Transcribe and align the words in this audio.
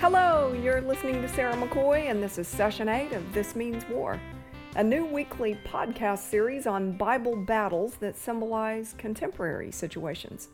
Hello, 0.00 0.52
you're 0.52 0.82
listening 0.82 1.22
to 1.22 1.28
Sarah 1.28 1.56
McCoy, 1.56 2.10
and 2.10 2.22
this 2.22 2.36
is 2.36 2.46
session 2.46 2.86
eight 2.86 3.12
of 3.12 3.32
This 3.32 3.56
Means 3.56 3.82
War, 3.88 4.20
a 4.76 4.84
new 4.84 5.06
weekly 5.06 5.58
podcast 5.64 6.18
series 6.18 6.66
on 6.66 6.92
Bible 6.98 7.34
battles 7.34 7.94
that 7.96 8.14
symbolize 8.14 8.94
contemporary 8.98 9.72
situations. 9.72 10.48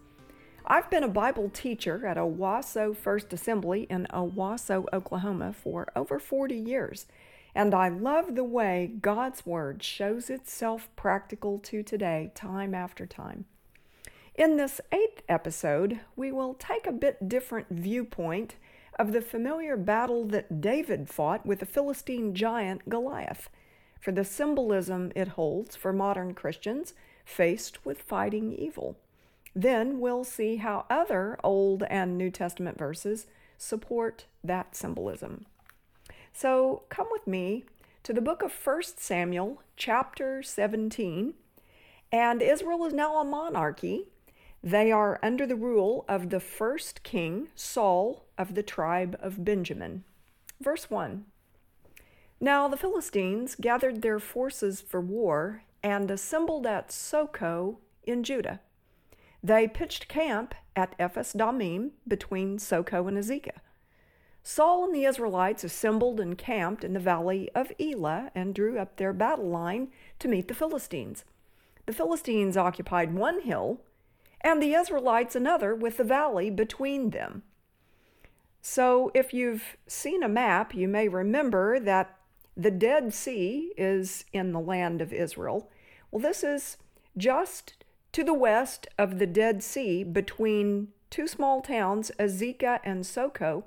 I've 0.65 0.89
been 0.91 1.03
a 1.03 1.09
Bible 1.09 1.51
teacher 1.53 2.07
at 2.07 2.19
Owasso 2.19 2.97
First 2.97 3.33
Assembly 3.33 3.89
in 3.91 4.07
Owasso, 4.13 4.85
Oklahoma 4.93 5.53
for 5.53 5.89
over 5.97 6.21
40 6.21 6.55
years, 6.55 7.07
and 7.53 7.75
I 7.75 7.89
love 7.89 8.37
the 8.37 8.45
way 8.45 8.93
God's 9.03 9.45
Word 9.45 9.83
shows 9.83 10.31
itself 10.31 10.89
practical 10.95 11.59
to 11.59 11.83
today, 11.83 12.31
time 12.37 12.77
after 12.77 13.07
time. 13.07 13.47
In 14.37 14.57
this 14.57 14.81
eighth 14.93 15.25
episode, 15.29 15.99
we 16.15 16.31
will 16.31 16.55
take 16.55 16.87
a 16.87 16.93
bit 16.93 17.29
different 17.29 17.67
viewpoint 17.71 18.55
of 18.99 19.13
the 19.13 19.23
familiar 19.23 19.77
battle 19.77 20.25
that 20.27 20.61
David 20.61 21.09
fought 21.09 21.47
with 21.47 21.61
the 21.61 21.67
Philistine 21.67 22.35
giant 22.35 22.89
Goliath, 22.89 23.49
for 24.01 24.13
the 24.13 24.25
symbolism 24.25 25.13
it 25.15 25.29
holds 25.29 25.77
for 25.77 25.93
modern 25.93 26.35
Christians 26.35 26.95
faced 27.25 27.85
with 27.85 28.03
fighting 28.03 28.53
evil. 28.53 28.97
Then 29.55 30.01
we'll 30.01 30.25
see 30.25 30.57
how 30.57 30.87
other 30.89 31.39
Old 31.45 31.83
and 31.85 32.17
New 32.17 32.31
Testament 32.31 32.79
verses 32.79 33.27
support 33.59 34.27
that 34.43 34.75
symbolism. 34.75 35.47
So 36.33 36.83
come 36.89 37.07
with 37.11 37.27
me 37.27 37.65
to 38.03 38.13
the 38.13 38.21
book 38.21 38.43
of 38.43 38.53
1 38.53 38.83
Samuel, 38.97 39.63
chapter 39.77 40.43
17. 40.43 41.35
And 42.11 42.43
Israel 42.43 42.85
is 42.85 42.93
now 42.93 43.19
a 43.19 43.25
monarchy. 43.25 44.09
They 44.63 44.91
are 44.91 45.19
under 45.23 45.47
the 45.47 45.57
rule 45.57 46.05
of 46.09 46.31
the 46.31 46.41
first 46.41 47.03
king, 47.03 47.49
Saul, 47.55 48.25
of 48.43 48.55
the 48.55 48.63
tribe 48.63 49.17
of 49.21 49.45
Benjamin. 49.45 50.03
Verse 50.61 50.91
1 50.91 51.25
Now 52.41 52.69
the 52.69 52.77
Philistines 52.77 53.55
gathered 53.55 54.03
their 54.03 54.19
forces 54.19 54.81
for 54.81 55.01
war 55.01 55.63
and 55.83 56.11
assembled 56.11 56.67
at 56.67 56.91
Socoh 56.91 57.79
in 58.03 58.25
Judah. 58.25 58.61
They 59.43 59.67
pitched 59.69 60.09
camp 60.09 60.55
at 60.77 60.95
Ephes 60.99 61.33
Dammim 61.33 61.93
between 62.07 62.59
Socoh 62.59 63.07
and 63.09 63.17
Azekah. 63.17 63.61
Saul 64.43 64.85
and 64.85 64.95
the 64.95 65.05
Israelites 65.05 65.63
assembled 65.63 66.19
and 66.19 66.37
camped 66.37 66.83
in 66.83 66.95
the 66.95 67.01
valley 67.01 67.49
of 67.55 67.73
Elah 67.79 68.33
and 68.35 68.55
drew 68.55 68.77
up 68.79 68.97
their 68.97 69.13
battle 69.13 69.49
line 69.49 69.93
to 70.19 70.29
meet 70.29 70.49
the 70.49 70.55
Philistines. 70.55 71.25
The 71.87 71.93
Philistines 71.93 72.57
occupied 72.57 73.15
one 73.15 73.43
hill, 73.43 73.81
and 74.41 74.61
the 74.61 74.75
Israelites 74.75 75.37
another 75.37 75.75
with 75.75 75.97
the 75.97 76.05
valley 76.05 76.51
between 76.51 77.11
them. 77.11 77.45
So, 78.65 79.11
if 79.13 79.35
you've 79.35 79.77
seen 79.89 80.23
a 80.23 80.29
map, 80.29 80.73
you 80.73 80.87
may 80.87 81.09
remember 81.09 81.81
that 81.81 82.17
the 82.57 82.71
Dead 82.71 83.13
Sea 83.13 83.73
is 83.77 84.25
in 84.33 84.53
the 84.53 84.61
land 84.61 85.03
of 85.03 85.13
Israel. 85.13 85.69
Well, 86.11 86.23
this 86.23 86.45
is 86.45 86.77
just 87.17 87.75
to 88.13 88.23
the 88.23 88.33
west 88.35 88.87
of 88.97 89.19
the 89.19 89.27
Dead 89.27 89.65
Sea 89.65 90.05
between 90.05 90.89
two 91.11 91.27
small 91.27 91.61
towns, 91.61 92.13
Azekah 92.21 92.79
and 92.85 93.05
Socoh, 93.05 93.65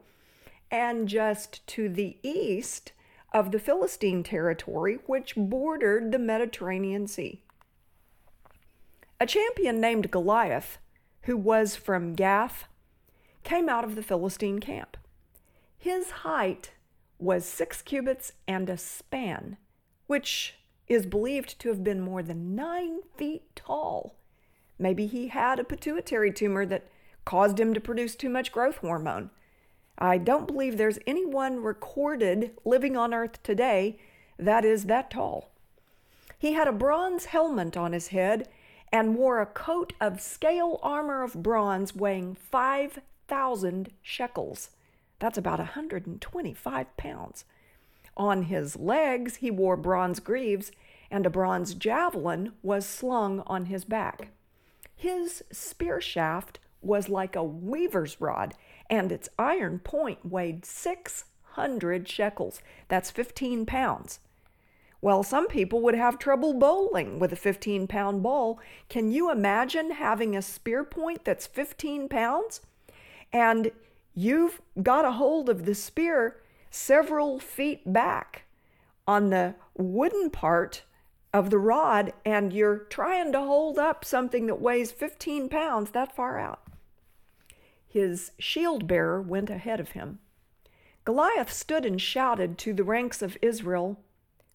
and 0.71 1.09
just 1.09 1.66
to 1.67 1.89
the 1.89 2.17
east 2.23 2.93
of 3.33 3.51
the 3.51 3.59
Philistine 3.59 4.23
territory, 4.23 4.99
which 5.07 5.35
bordered 5.35 6.13
the 6.13 6.19
Mediterranean 6.19 7.05
Sea. 7.05 7.41
A 9.19 9.25
champion 9.25 9.81
named 9.81 10.09
Goliath, 10.09 10.77
who 11.23 11.35
was 11.35 11.75
from 11.75 12.13
Gath, 12.13 12.66
came 13.45 13.69
out 13.69 13.85
of 13.85 13.95
the 13.95 14.03
Philistine 14.03 14.59
camp. 14.59 14.97
His 15.77 16.09
height 16.11 16.71
was 17.17 17.45
six 17.45 17.81
cubits 17.81 18.33
and 18.47 18.69
a 18.69 18.78
span, 18.78 19.56
which 20.07 20.56
is 20.88 21.06
believed 21.06 21.57
to 21.59 21.69
have 21.69 21.84
been 21.84 22.01
more 22.01 22.22
than 22.22 22.55
nine 22.55 23.00
feet 23.16 23.55
tall. 23.55 24.16
Maybe 24.78 25.05
he 25.05 25.29
had 25.29 25.59
a 25.59 25.63
pituitary 25.63 26.34
tumor 26.34 26.66
that 26.66 26.89
caused 27.23 27.59
him 27.59 27.73
to 27.73 27.79
produce 27.79 28.16
too 28.16 28.29
much 28.29 28.51
growth 28.51 28.78
hormone. 28.78 29.29
I 29.97 30.17
don't 30.17 30.47
believe 30.47 30.78
there's 30.78 31.00
anyone 31.07 31.63
recorded 31.63 32.51
living 32.66 32.97
on 32.97 33.13
Earth 33.13 33.41
today 33.44 33.97
that 34.38 34.66
is 34.66 34.85
that 34.85 35.09
tall. 35.09 35.51
He 36.38 36.53
had 36.53 36.67
a 36.67 36.73
bronze 36.73 37.25
helmet 37.25 37.78
on 37.78 37.94
his 37.94 38.09
head 38.09 38.50
and 38.91 39.16
wore 39.16 39.39
a 39.39 39.45
coat 39.45 39.94
of 40.01 40.19
scale 40.19 40.79
armor 40.84 41.23
of 41.23 41.41
bronze 41.41 41.95
weighing 41.95 42.35
5,000 43.28 43.91
shekels. 44.02 44.69
That's 45.19 45.38
about 45.38 45.59
a 45.59 45.74
125 45.74 46.97
pounds. 46.97 47.46
On 48.18 48.44
his 48.44 48.75
legs, 48.75 49.38
he 49.38 49.50
wore 49.50 49.75
bronze 49.75 50.19
greaves, 50.19 50.72
and 51.09 51.25
a 51.25 51.30
bronze 51.30 51.74
javelin 51.74 52.53
was 52.62 52.85
slung 52.85 53.41
on 53.47 53.66
his 53.66 53.84
back. 53.84 54.30
His 54.96 55.44
spear 55.52 56.00
shaft 56.00 56.59
was 56.81 57.09
like 57.09 57.35
a 57.35 57.44
weaver's 57.44 58.22
rod, 58.22 58.53
and 58.90 59.12
its 59.12 59.30
iron 59.40 59.80
point 59.80 60.24
weighed 60.24 60.66
600 60.66 62.08
shekels. 62.08 62.62
That's 62.88 63.12
15 63.12 63.66
pounds. 63.66 64.19
Well, 65.02 65.24
some 65.24 65.47
people 65.47 65.81
would 65.81 65.96
have 65.96 66.18
trouble 66.19 66.53
bowling 66.53 67.19
with 67.19 67.34
a 67.34 67.35
15 67.35 67.88
pound 67.88 68.24
ball. 68.24 68.59
Can 68.88 69.12
you 69.12 69.31
imagine 69.31 69.91
having 69.91 70.35
a 70.35 70.41
spear 70.41 70.84
point 70.84 71.25
that's 71.25 71.47
15 71.47 72.08
pounds? 72.08 72.62
And 73.31 73.72
you've 74.13 74.62
got 74.81 75.06
a 75.06 75.12
hold 75.12 75.50
of 75.50 75.66
the 75.66 75.75
spear 75.75 76.38
several 76.69 77.40
feet 77.40 77.91
back 77.91 78.44
on 79.08 79.30
the 79.30 79.56
wooden 79.75 80.30
part 80.30 80.84
of 81.34 81.50
the 81.50 81.58
rod 81.58 82.14
and 82.24 82.53
you're 82.53 82.78
trying 82.78 83.31
to 83.34 83.40
hold 83.40 83.78
up 83.78 84.06
something 84.06 84.47
that 84.47 84.62
weighs 84.62 84.91
15 84.91 85.50
pounds 85.50 85.91
that 85.91 86.16
far 86.16 86.40
out. 86.40 86.62
His 87.85 88.31
shield 88.40 88.88
bearer 88.88 89.22
went 89.22 89.50
ahead 89.50 89.80
of 89.80 89.91
him. 89.91 90.19
Goliath 91.06 91.52
stood 91.52 91.85
and 91.85 92.02
shouted 92.02 92.58
to 92.58 92.74
the 92.74 92.84
ranks 92.84 93.22
of 93.22 93.38
Israel, 93.41 94.00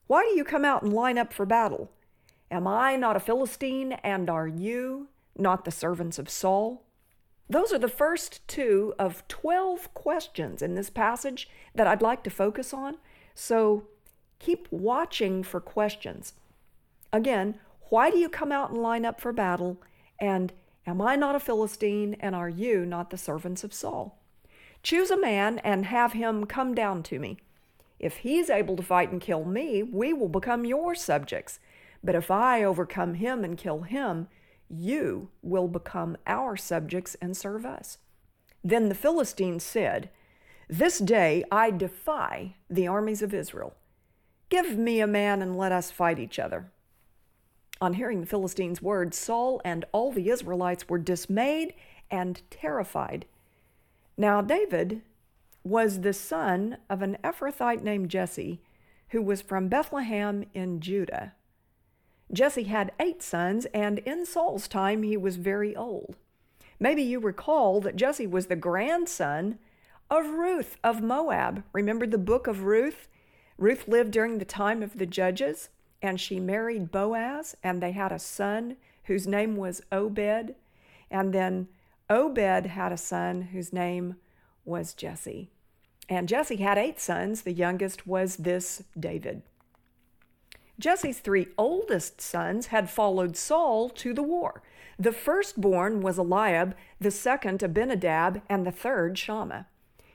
Why 0.06 0.24
do 0.24 0.30
you 0.30 0.44
come 0.44 0.64
out 0.64 0.82
and 0.82 0.92
line 0.92 1.16
up 1.16 1.32
for 1.32 1.46
battle? 1.46 1.90
Am 2.50 2.66
I 2.66 2.96
not 2.96 3.16
a 3.16 3.20
Philistine, 3.20 3.92
and 4.02 4.28
are 4.28 4.48
you 4.48 5.08
not 5.36 5.64
the 5.64 5.70
servants 5.70 6.18
of 6.18 6.28
Saul? 6.28 6.82
Those 7.50 7.72
are 7.72 7.80
the 7.80 7.88
first 7.88 8.46
two 8.46 8.94
of 8.96 9.26
12 9.26 9.92
questions 9.92 10.62
in 10.62 10.76
this 10.76 10.88
passage 10.88 11.50
that 11.74 11.88
I'd 11.88 12.00
like 12.00 12.22
to 12.22 12.30
focus 12.30 12.72
on. 12.72 12.98
So 13.34 13.88
keep 14.38 14.68
watching 14.70 15.42
for 15.42 15.60
questions. 15.60 16.34
Again, 17.12 17.58
why 17.88 18.08
do 18.08 18.18
you 18.18 18.28
come 18.28 18.52
out 18.52 18.70
and 18.70 18.80
line 18.80 19.04
up 19.04 19.20
for 19.20 19.32
battle? 19.32 19.82
And 20.20 20.52
am 20.86 21.02
I 21.02 21.16
not 21.16 21.34
a 21.34 21.40
Philistine, 21.40 22.14
and 22.20 22.36
are 22.36 22.48
you 22.48 22.86
not 22.86 23.10
the 23.10 23.18
servants 23.18 23.64
of 23.64 23.74
Saul? 23.74 24.16
Choose 24.84 25.10
a 25.10 25.20
man 25.20 25.58
and 25.58 25.86
have 25.86 26.12
him 26.12 26.46
come 26.46 26.72
down 26.72 27.02
to 27.02 27.18
me. 27.18 27.36
If 27.98 28.18
he's 28.18 28.48
able 28.48 28.76
to 28.76 28.82
fight 28.84 29.10
and 29.10 29.20
kill 29.20 29.44
me, 29.44 29.82
we 29.82 30.12
will 30.12 30.28
become 30.28 30.64
your 30.64 30.94
subjects. 30.94 31.58
But 32.04 32.14
if 32.14 32.30
I 32.30 32.62
overcome 32.62 33.14
him 33.14 33.42
and 33.42 33.58
kill 33.58 33.80
him, 33.80 34.28
you 34.70 35.28
will 35.42 35.68
become 35.68 36.16
our 36.26 36.56
subjects 36.56 37.16
and 37.20 37.36
serve 37.36 37.66
us. 37.66 37.98
Then 38.62 38.88
the 38.88 38.94
Philistines 38.94 39.64
said, 39.64 40.10
This 40.68 40.98
day 40.98 41.44
I 41.50 41.70
defy 41.70 42.54
the 42.68 42.86
armies 42.86 43.22
of 43.22 43.34
Israel. 43.34 43.74
Give 44.48 44.78
me 44.78 45.00
a 45.00 45.06
man 45.06 45.42
and 45.42 45.56
let 45.56 45.72
us 45.72 45.90
fight 45.90 46.18
each 46.18 46.38
other. 46.38 46.70
On 47.80 47.94
hearing 47.94 48.20
the 48.20 48.26
Philistines' 48.26 48.82
words, 48.82 49.16
Saul 49.16 49.60
and 49.64 49.84
all 49.92 50.12
the 50.12 50.28
Israelites 50.28 50.88
were 50.88 50.98
dismayed 50.98 51.72
and 52.10 52.42
terrified. 52.50 53.24
Now, 54.16 54.42
David 54.42 55.02
was 55.64 56.00
the 56.00 56.12
son 56.12 56.78
of 56.90 57.00
an 57.00 57.16
Ephrathite 57.24 57.82
named 57.82 58.10
Jesse, 58.10 58.60
who 59.10 59.22
was 59.22 59.40
from 59.40 59.68
Bethlehem 59.68 60.44
in 60.52 60.80
Judah. 60.80 61.32
Jesse 62.32 62.64
had 62.64 62.92
eight 63.00 63.22
sons, 63.22 63.66
and 63.74 63.98
in 64.00 64.24
Saul's 64.24 64.68
time 64.68 65.02
he 65.02 65.16
was 65.16 65.36
very 65.36 65.74
old. 65.74 66.16
Maybe 66.78 67.02
you 67.02 67.20
recall 67.20 67.80
that 67.80 67.96
Jesse 67.96 68.26
was 68.26 68.46
the 68.46 68.56
grandson 68.56 69.58
of 70.10 70.26
Ruth 70.26 70.76
of 70.82 71.02
Moab. 71.02 71.62
Remember 71.72 72.06
the 72.06 72.18
book 72.18 72.46
of 72.46 72.62
Ruth? 72.62 73.08
Ruth 73.58 73.86
lived 73.86 74.12
during 74.12 74.38
the 74.38 74.44
time 74.44 74.82
of 74.82 74.98
the 74.98 75.06
judges 75.06 75.68
and 76.02 76.20
she 76.20 76.40
married 76.40 76.90
Boaz, 76.90 77.56
and 77.62 77.82
they 77.82 77.92
had 77.92 78.12
a 78.12 78.18
son 78.18 78.76
whose 79.04 79.26
name 79.26 79.56
was 79.56 79.82
Obed. 79.92 80.54
And 81.10 81.32
then 81.32 81.68
Obed 82.08 82.66
had 82.66 82.92
a 82.92 82.96
son 82.96 83.42
whose 83.42 83.72
name 83.72 84.16
was 84.64 84.94
Jesse. 84.94 85.50
And 86.08 86.28
Jesse 86.28 86.56
had 86.56 86.78
eight 86.78 87.00
sons. 87.00 87.42
The 87.42 87.52
youngest 87.52 88.06
was 88.06 88.36
this 88.36 88.82
David. 88.98 89.42
Jesse's 90.80 91.20
three 91.20 91.48
oldest 91.58 92.22
sons 92.22 92.68
had 92.68 92.88
followed 92.88 93.36
Saul 93.36 93.90
to 93.90 94.14
the 94.14 94.22
war. 94.22 94.62
The 94.98 95.12
firstborn 95.12 96.00
was 96.00 96.18
Eliab, 96.18 96.74
the 96.98 97.10
second 97.10 97.62
Abinadab, 97.62 98.40
and 98.48 98.66
the 98.66 98.72
third 98.72 99.18
Shammah. 99.18 99.66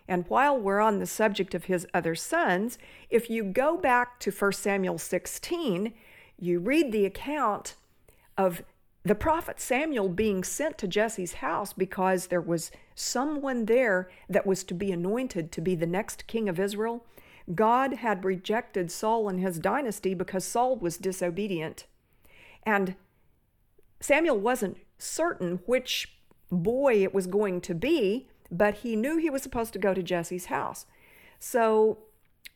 And 0.08 0.26
while 0.28 0.58
we're 0.58 0.80
on 0.80 1.00
the 1.00 1.06
subject 1.06 1.54
of 1.54 1.66
his 1.66 1.88
other 1.94 2.16
sons, 2.16 2.78
if 3.10 3.30
you 3.30 3.44
go 3.44 3.78
back 3.78 4.20
to 4.22 4.32
1 4.32 4.54
Samuel 4.54 4.98
16, 4.98 5.94
you 6.40 6.60
read 6.60 6.92
the 6.92 7.06
account 7.06 7.76
of 8.38 8.64
the 9.04 9.16
prophet 9.16 9.60
Samuel 9.60 10.10
being 10.10 10.44
sent 10.44 10.80
to 10.80 10.88
Jesse's 10.88 11.36
house 11.36 11.74
because 11.74 12.28
there 12.28 12.42
was 12.42 12.72
someone 12.96 13.66
there 13.66 14.10
that 14.28 14.48
was 14.48 14.64
to 14.64 14.74
be 14.74 14.92
anointed 14.92 15.52
to 15.52 15.62
be 15.62 15.76
the 15.76 15.86
next 15.86 16.26
king 16.26 16.50
of 16.50 16.60
Israel. 16.60 17.06
God 17.54 17.96
had 17.96 18.26
rejected 18.26 18.92
Saul 18.92 19.30
and 19.30 19.40
his 19.40 19.60
dynasty 19.60 20.14
because 20.14 20.44
Saul 20.44 20.78
was 20.78 20.98
disobedient. 20.98 21.86
And 22.64 22.96
Samuel 24.00 24.40
wasn't 24.40 24.78
certain 24.98 25.60
which 25.66 26.18
boy 26.52 27.04
it 27.04 27.14
was 27.14 27.28
going 27.28 27.62
to 27.62 27.76
be, 27.76 28.28
but 28.52 28.76
he 28.76 28.96
knew 28.96 29.18
he 29.18 29.30
was 29.30 29.44
supposed 29.44 29.74
to 29.74 29.80
go 29.80 29.94
to 29.94 30.04
Jesse's 30.04 30.46
house. 30.46 30.86
So 31.40 32.00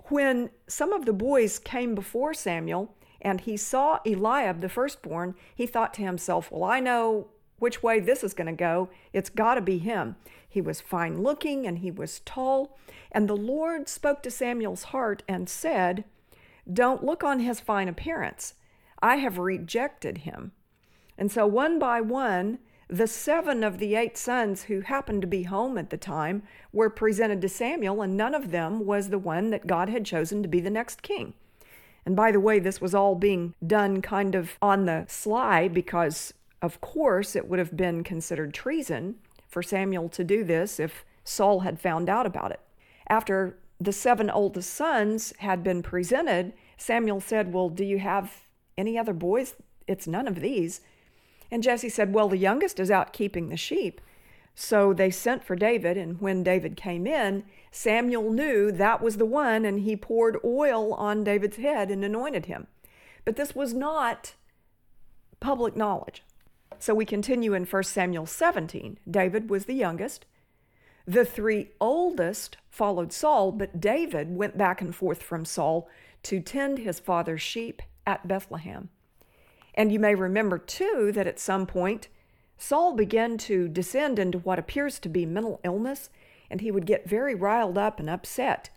when 0.06 0.50
some 0.68 0.94
of 0.94 1.06
the 1.06 1.14
boys 1.14 1.60
came 1.60 1.94
before 1.94 2.34
Samuel 2.34 2.96
and 3.22 3.42
he 3.42 3.58
saw 3.58 4.00
Eliab, 4.06 4.62
the 4.62 4.70
firstborn, 4.70 5.36
he 5.54 5.68
thought 5.68 5.94
to 5.96 6.02
himself, 6.02 6.52
Well, 6.52 6.64
I 6.64 6.80
know 6.80 7.28
which 7.60 7.84
way 7.84 8.00
this 8.00 8.24
is 8.24 8.34
going 8.34 8.48
to 8.48 8.54
go. 8.54 8.90
It's 9.14 9.30
got 9.30 9.56
to 9.56 9.62
be 9.62 9.78
him. 9.78 10.16
He 10.48 10.62
was 10.62 10.82
fine 10.82 11.22
looking 11.22 11.68
and 11.68 11.80
he 11.80 11.92
was 11.92 12.22
tall. 12.22 12.78
And 13.12 13.28
the 13.28 13.38
Lord 13.38 13.88
spoke 13.88 14.24
to 14.24 14.32
Samuel's 14.32 14.84
heart 14.84 15.24
and 15.28 15.48
said, 15.48 16.06
Don't 16.72 17.04
look 17.04 17.24
on 17.24 17.40
his 17.40 17.60
fine 17.60 17.88
appearance. 17.88 18.56
I 19.02 19.18
have 19.18 19.38
rejected 19.38 20.20
him. 20.20 20.52
And 21.18 21.32
so, 21.32 21.46
one 21.46 21.80
by 21.80 22.02
one, 22.02 22.60
the 22.88 23.08
seven 23.08 23.64
of 23.64 23.78
the 23.78 23.94
eight 23.94 24.18
sons 24.18 24.64
who 24.64 24.82
happened 24.82 25.22
to 25.22 25.28
be 25.28 25.44
home 25.44 25.78
at 25.78 25.92
the 25.92 25.98
time 25.98 26.42
were 26.74 26.90
presented 26.90 27.40
to 27.42 27.50
Samuel, 27.50 28.02
and 28.02 28.18
none 28.18 28.34
of 28.34 28.50
them 28.50 28.86
was 28.86 29.10
the 29.10 29.20
one 29.20 29.52
that 29.52 29.68
God 29.68 29.90
had 29.90 30.06
chosen 30.06 30.42
to 30.42 30.50
be 30.50 30.60
the 30.60 30.72
next 30.72 31.04
king. 31.04 31.34
And 32.06 32.16
by 32.16 32.32
the 32.32 32.40
way, 32.40 32.58
this 32.58 32.82
was 32.82 32.96
all 32.96 33.14
being 33.14 33.54
done 33.66 34.02
kind 34.02 34.34
of 34.34 34.58
on 34.62 34.86
the 34.86 35.06
sly 35.08 35.68
because, 35.68 36.34
of 36.62 36.82
course, 36.82 37.36
it 37.36 37.48
would 37.48 37.60
have 37.60 37.76
been 37.76 38.04
considered 38.04 38.54
treason 38.54 39.16
for 39.48 39.64
Samuel 39.64 40.10
to 40.10 40.24
do 40.24 40.44
this 40.44 40.80
if 40.80 41.06
Saul 41.24 41.62
had 41.62 41.80
found 41.80 42.10
out 42.10 42.26
about 42.26 42.52
it. 42.52 42.60
After 43.08 43.58
the 43.80 43.94
seven 43.94 44.30
oldest 44.30 44.74
sons 44.74 45.34
had 45.40 45.64
been 45.64 45.82
presented, 45.82 46.54
Samuel 46.78 47.22
said, 47.22 47.54
Well, 47.54 47.70
do 47.70 47.84
you 47.84 48.00
have 48.00 48.46
any 48.78 48.98
other 48.98 49.14
boys? 49.14 49.56
It's 49.88 50.08
none 50.08 50.28
of 50.28 50.42
these. 50.42 50.82
And 51.50 51.64
Jesse 51.64 51.90
said, 51.90 52.14
Well, 52.14 52.30
the 52.30 52.38
youngest 52.38 52.80
is 52.80 52.92
out 52.92 53.14
keeping 53.14 53.50
the 53.50 53.58
sheep. 53.58 54.02
So 54.54 54.94
they 54.94 55.10
sent 55.10 55.46
for 55.46 55.56
David, 55.56 55.96
and 55.98 56.20
when 56.20 56.44
David 56.44 56.76
came 56.76 57.08
in, 57.08 57.46
Samuel 57.72 58.32
knew 58.32 58.72
that 58.74 59.02
was 59.02 59.16
the 59.16 59.26
one, 59.26 59.64
and 59.64 59.80
he 59.80 59.96
poured 59.96 60.38
oil 60.44 60.94
on 60.96 61.24
David's 61.24 61.56
head 61.56 61.90
and 61.90 62.04
anointed 62.04 62.48
him. 62.48 62.68
But 63.24 63.38
this 63.38 63.56
was 63.56 63.74
not 63.74 64.34
public 65.40 65.78
knowledge. 65.78 66.24
So 66.80 66.96
we 66.96 67.04
continue 67.06 67.54
in 67.54 67.66
1 67.66 67.84
Samuel 67.84 68.26
17. 68.26 69.00
David 69.10 69.50
was 69.50 69.66
the 69.66 69.74
youngest. 69.74 70.26
The 71.06 71.26
three 71.26 71.72
oldest 71.82 72.56
followed 72.70 73.12
Saul, 73.12 73.52
but 73.52 73.82
David 73.82 74.34
went 74.34 74.58
back 74.58 74.82
and 74.82 74.96
forth 74.96 75.22
from 75.22 75.44
Saul 75.44 75.90
to 76.24 76.40
tend 76.40 76.78
his 76.78 77.00
father's 77.00 77.42
sheep 77.42 77.82
at 78.08 78.28
Bethlehem. 78.28 78.90
And 79.74 79.92
you 79.92 80.00
may 80.00 80.16
remember, 80.16 80.58
too, 80.58 81.12
that 81.14 81.28
at 81.28 81.40
some 81.40 81.66
point, 81.66 82.08
Saul 82.58 82.94
began 82.94 83.38
to 83.40 83.68
descend 83.68 84.18
into 84.18 84.40
what 84.40 84.60
appears 84.60 85.00
to 85.00 85.10
be 85.10 85.26
mental 85.26 85.60
illness, 85.64 86.10
and 86.50 86.62
he 86.62 86.72
would 86.72 86.86
get 86.86 87.10
very 87.10 87.36
riled 87.36 87.78
up 87.78 88.00
and 88.00 88.10
upset. 88.10 88.70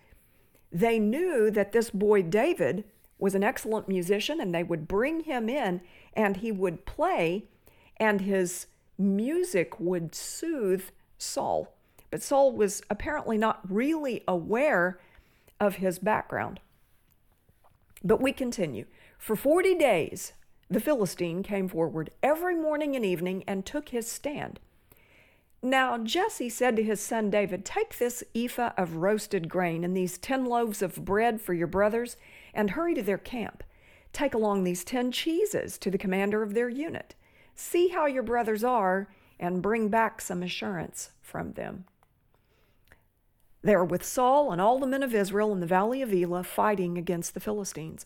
They 0.73 0.99
knew 0.99 1.51
that 1.53 1.73
this 1.73 1.91
boy 1.91 2.23
David 2.23 2.85
was 3.19 3.35
an 3.37 3.45
excellent 3.45 3.89
musician, 3.89 4.41
and 4.41 4.53
they 4.53 4.65
would 4.65 4.89
bring 4.89 5.21
him 5.21 5.49
in 5.49 5.83
and 6.15 6.39
he 6.39 6.51
would 6.51 6.85
play, 6.85 7.45
and 8.03 8.23
his 8.23 8.67
music 8.99 9.79
would 9.79 10.13
soothe 10.13 10.83
Saul. 11.19 11.73
But 12.11 12.21
Saul 12.21 12.51
was 12.51 12.83
apparently 12.91 13.39
not 13.39 13.61
really 13.71 14.25
aware 14.27 14.99
of 15.61 15.77
his 15.77 16.01
background. 16.01 16.59
But 18.03 18.21
we 18.21 18.33
continue. 18.33 18.87
For 19.19 19.37
40 19.37 19.77
days, 19.77 20.33
the 20.69 20.81
Philistine 20.81 21.45
came 21.45 21.69
forward 21.69 22.11
every 22.25 22.57
morning 22.57 22.97
and 22.97 23.05
evening 23.05 23.45
and 23.47 23.65
took 23.65 23.91
his 23.91 24.11
stand. 24.11 24.59
Now 25.63 25.97
Jesse 25.97 26.49
said 26.49 26.75
to 26.75 26.83
his 26.83 26.99
son 26.99 27.31
David, 27.31 27.65
Take 27.65 27.99
this 27.99 28.25
ephah 28.35 28.73
of 28.77 28.97
roasted 28.97 29.49
grain 29.49 29.85
and 29.85 29.97
these 29.97 30.19
ten 30.19 30.45
loaves 30.45 30.83
of 30.83 31.05
bread 31.05 31.41
for 31.41 31.55
your 31.55 31.69
brothers, 31.69 32.17
and 32.53 32.71
hurry 32.71 32.95
to 32.95 33.03
their 33.03 33.17
camp. 33.17 33.63
Take 34.13 34.35
along 34.35 34.65
these 34.65 34.83
ten 34.83 35.13
cheeses 35.13 35.79
to 35.79 35.89
the 35.89 35.99
commander 35.99 36.43
of 36.43 36.55
their 36.55 36.69
unit. 36.69 37.15
See 37.55 37.89
how 37.89 38.07
your 38.07 38.23
brothers 38.23 38.65
are, 38.65 39.09
and 39.39 39.63
bring 39.63 39.89
back 39.89 40.21
some 40.21 40.43
assurance 40.43 41.11
from 41.21 41.53
them. 41.53 41.85
They 43.63 43.75
are 43.75 43.85
with 43.85 44.05
Saul 44.05 44.53
and 44.53 44.61
all 44.61 44.79
the 44.79 44.87
men 44.87 45.03
of 45.03 45.15
Israel 45.15 45.53
in 45.53 45.61
the 45.61 45.67
valley 45.67 46.03
of 46.03 46.13
Elah 46.13 46.45
fighting 46.45 46.99
against 46.99 47.35
the 47.35 47.41
Philistines. 47.41 48.05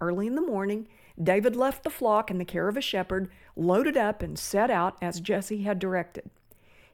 Early 0.00 0.26
in 0.26 0.34
the 0.34 0.40
morning, 0.40 0.88
David 1.22 1.54
left 1.54 1.84
the 1.84 1.90
flock 1.90 2.30
in 2.30 2.38
the 2.38 2.44
care 2.44 2.68
of 2.68 2.76
a 2.76 2.80
shepherd, 2.80 3.30
loaded 3.54 3.96
up, 3.96 4.22
and 4.22 4.38
set 4.38 4.70
out 4.70 4.96
as 5.02 5.20
Jesse 5.20 5.62
had 5.62 5.78
directed. 5.78 6.30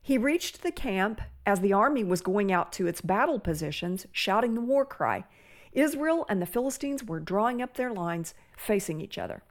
He 0.02 0.18
reached 0.18 0.62
the 0.62 0.72
camp 0.72 1.20
as 1.46 1.60
the 1.60 1.72
army 1.72 2.02
was 2.02 2.20
going 2.20 2.50
out 2.50 2.72
to 2.72 2.86
its 2.86 3.00
battle 3.00 3.38
positions, 3.38 4.06
shouting 4.12 4.54
the 4.54 4.60
war 4.60 4.84
cry. 4.84 5.24
Israel 5.72 6.26
and 6.28 6.42
the 6.42 6.46
Philistines 6.46 7.04
were 7.04 7.20
drawing 7.20 7.62
up 7.62 7.74
their 7.74 7.92
lines, 7.92 8.34
facing 8.56 9.00
each 9.00 9.18
other. 9.18 9.42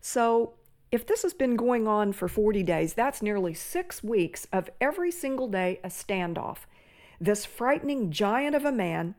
So, 0.00 0.54
if 0.92 1.06
this 1.06 1.22
has 1.22 1.34
been 1.34 1.56
going 1.56 1.88
on 1.88 2.12
for 2.12 2.28
40 2.28 2.62
days, 2.62 2.94
that's 2.94 3.22
nearly 3.22 3.54
six 3.54 4.02
weeks 4.02 4.46
of 4.52 4.70
every 4.80 5.10
single 5.10 5.48
day 5.48 5.80
a 5.82 5.88
standoff. 5.88 6.58
This 7.20 7.44
frightening 7.44 8.10
giant 8.10 8.54
of 8.54 8.64
a 8.64 8.72
man 8.72 9.14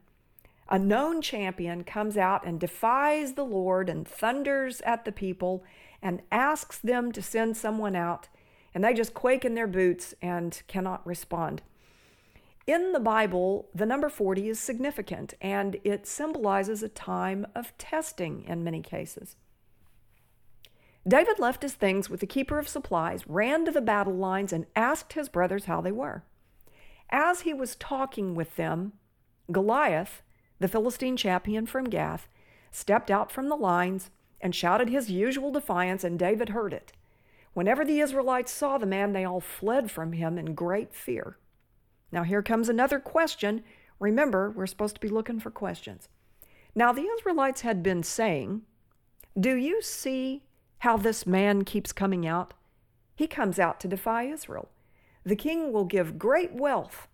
a 0.69 0.77
known 0.77 1.21
champion 1.21 1.83
comes 1.83 2.17
out 2.17 2.45
and 2.45 2.59
defies 2.59 3.33
the 3.33 3.45
Lord 3.45 3.89
and 3.89 4.07
thunders 4.07 4.81
at 4.81 5.05
the 5.05 5.11
people 5.11 5.63
and 6.01 6.21
asks 6.31 6.77
them 6.77 7.11
to 7.13 7.21
send 7.21 7.55
someone 7.55 7.95
out, 7.95 8.27
and 8.73 8.83
they 8.83 8.93
just 8.93 9.13
quake 9.13 9.45
in 9.45 9.55
their 9.55 9.67
boots 9.67 10.13
and 10.21 10.61
cannot 10.67 11.05
respond. 11.07 11.61
In 12.65 12.91
the 12.91 12.99
Bible, 12.99 13.69
the 13.73 13.85
number 13.85 14.09
40 14.09 14.49
is 14.49 14.59
significant 14.59 15.33
and 15.39 15.77
it 15.85 16.05
symbolizes 16.05 16.83
a 16.83 16.89
time 16.89 17.47
of 17.55 17.75
testing 17.77 18.43
in 18.45 18.63
many 18.63 18.81
cases. 18.81 19.37
David 21.07 21.39
left 21.39 21.61
his 21.61 21.73
things 21.73 22.09
with 22.09 22.19
the 22.19 22.27
keeper 22.27 22.59
of 22.59 22.67
supplies, 22.67 23.27
ran 23.27 23.63
to 23.65 23.71
the 23.71 23.81
battle 23.81 24.15
lines, 24.15 24.51
and 24.51 24.65
asked 24.75 25.13
his 25.13 25.29
brothers 25.29 25.65
how 25.65 25.79
they 25.79 25.91
were. 25.91 26.23
As 27.09 27.41
he 27.41 27.53
was 27.53 27.77
talking 27.77 28.35
with 28.35 28.55
them, 28.57 28.93
Goliath, 29.49 30.21
the 30.59 30.67
Philistine 30.67 31.15
champion 31.15 31.65
from 31.65 31.85
Gath, 31.85 32.27
stepped 32.71 33.09
out 33.09 33.31
from 33.31 33.47
the 33.47 33.55
lines 33.55 34.09
and 34.41 34.53
shouted 34.53 34.89
his 34.89 35.09
usual 35.09 35.51
defiance, 35.51 36.03
and 36.03 36.19
David 36.19 36.49
heard 36.49 36.73
it. 36.73 36.91
Whenever 37.53 37.85
the 37.85 38.01
Israelites 38.01 38.51
saw 38.51 38.77
the 38.77 38.85
man, 38.85 39.13
they 39.13 39.23
all 39.23 39.39
fled 39.39 39.89
from 39.89 40.11
him 40.11 40.37
in 40.37 40.53
great 40.53 40.93
fear. 40.93 41.37
Now, 42.11 42.23
here 42.23 42.43
comes 42.43 42.69
another 42.69 42.99
question. 42.99 43.63
Remember, 43.99 44.51
we're 44.51 44.67
supposed 44.67 44.95
to 44.95 45.01
be 45.01 45.07
looking 45.07 45.39
for 45.39 45.49
questions. 45.49 46.09
Now, 46.75 46.91
the 46.91 47.07
Israelites 47.17 47.61
had 47.61 47.81
been 47.81 48.03
saying, 48.03 48.61
Do 49.39 49.55
you 49.55 49.81
see 49.81 50.43
how 50.79 50.97
this 50.97 51.25
man 51.25 51.63
keeps 51.63 51.91
coming 51.91 52.27
out? 52.27 52.53
He 53.15 53.27
comes 53.27 53.59
out 53.59 53.79
to 53.79 53.87
defy 53.87 54.23
Israel. 54.23 54.69
The 55.23 55.35
king 55.35 55.73
will 55.73 55.85
give 55.85 56.19
great 56.19 56.53
wealth 56.53 57.07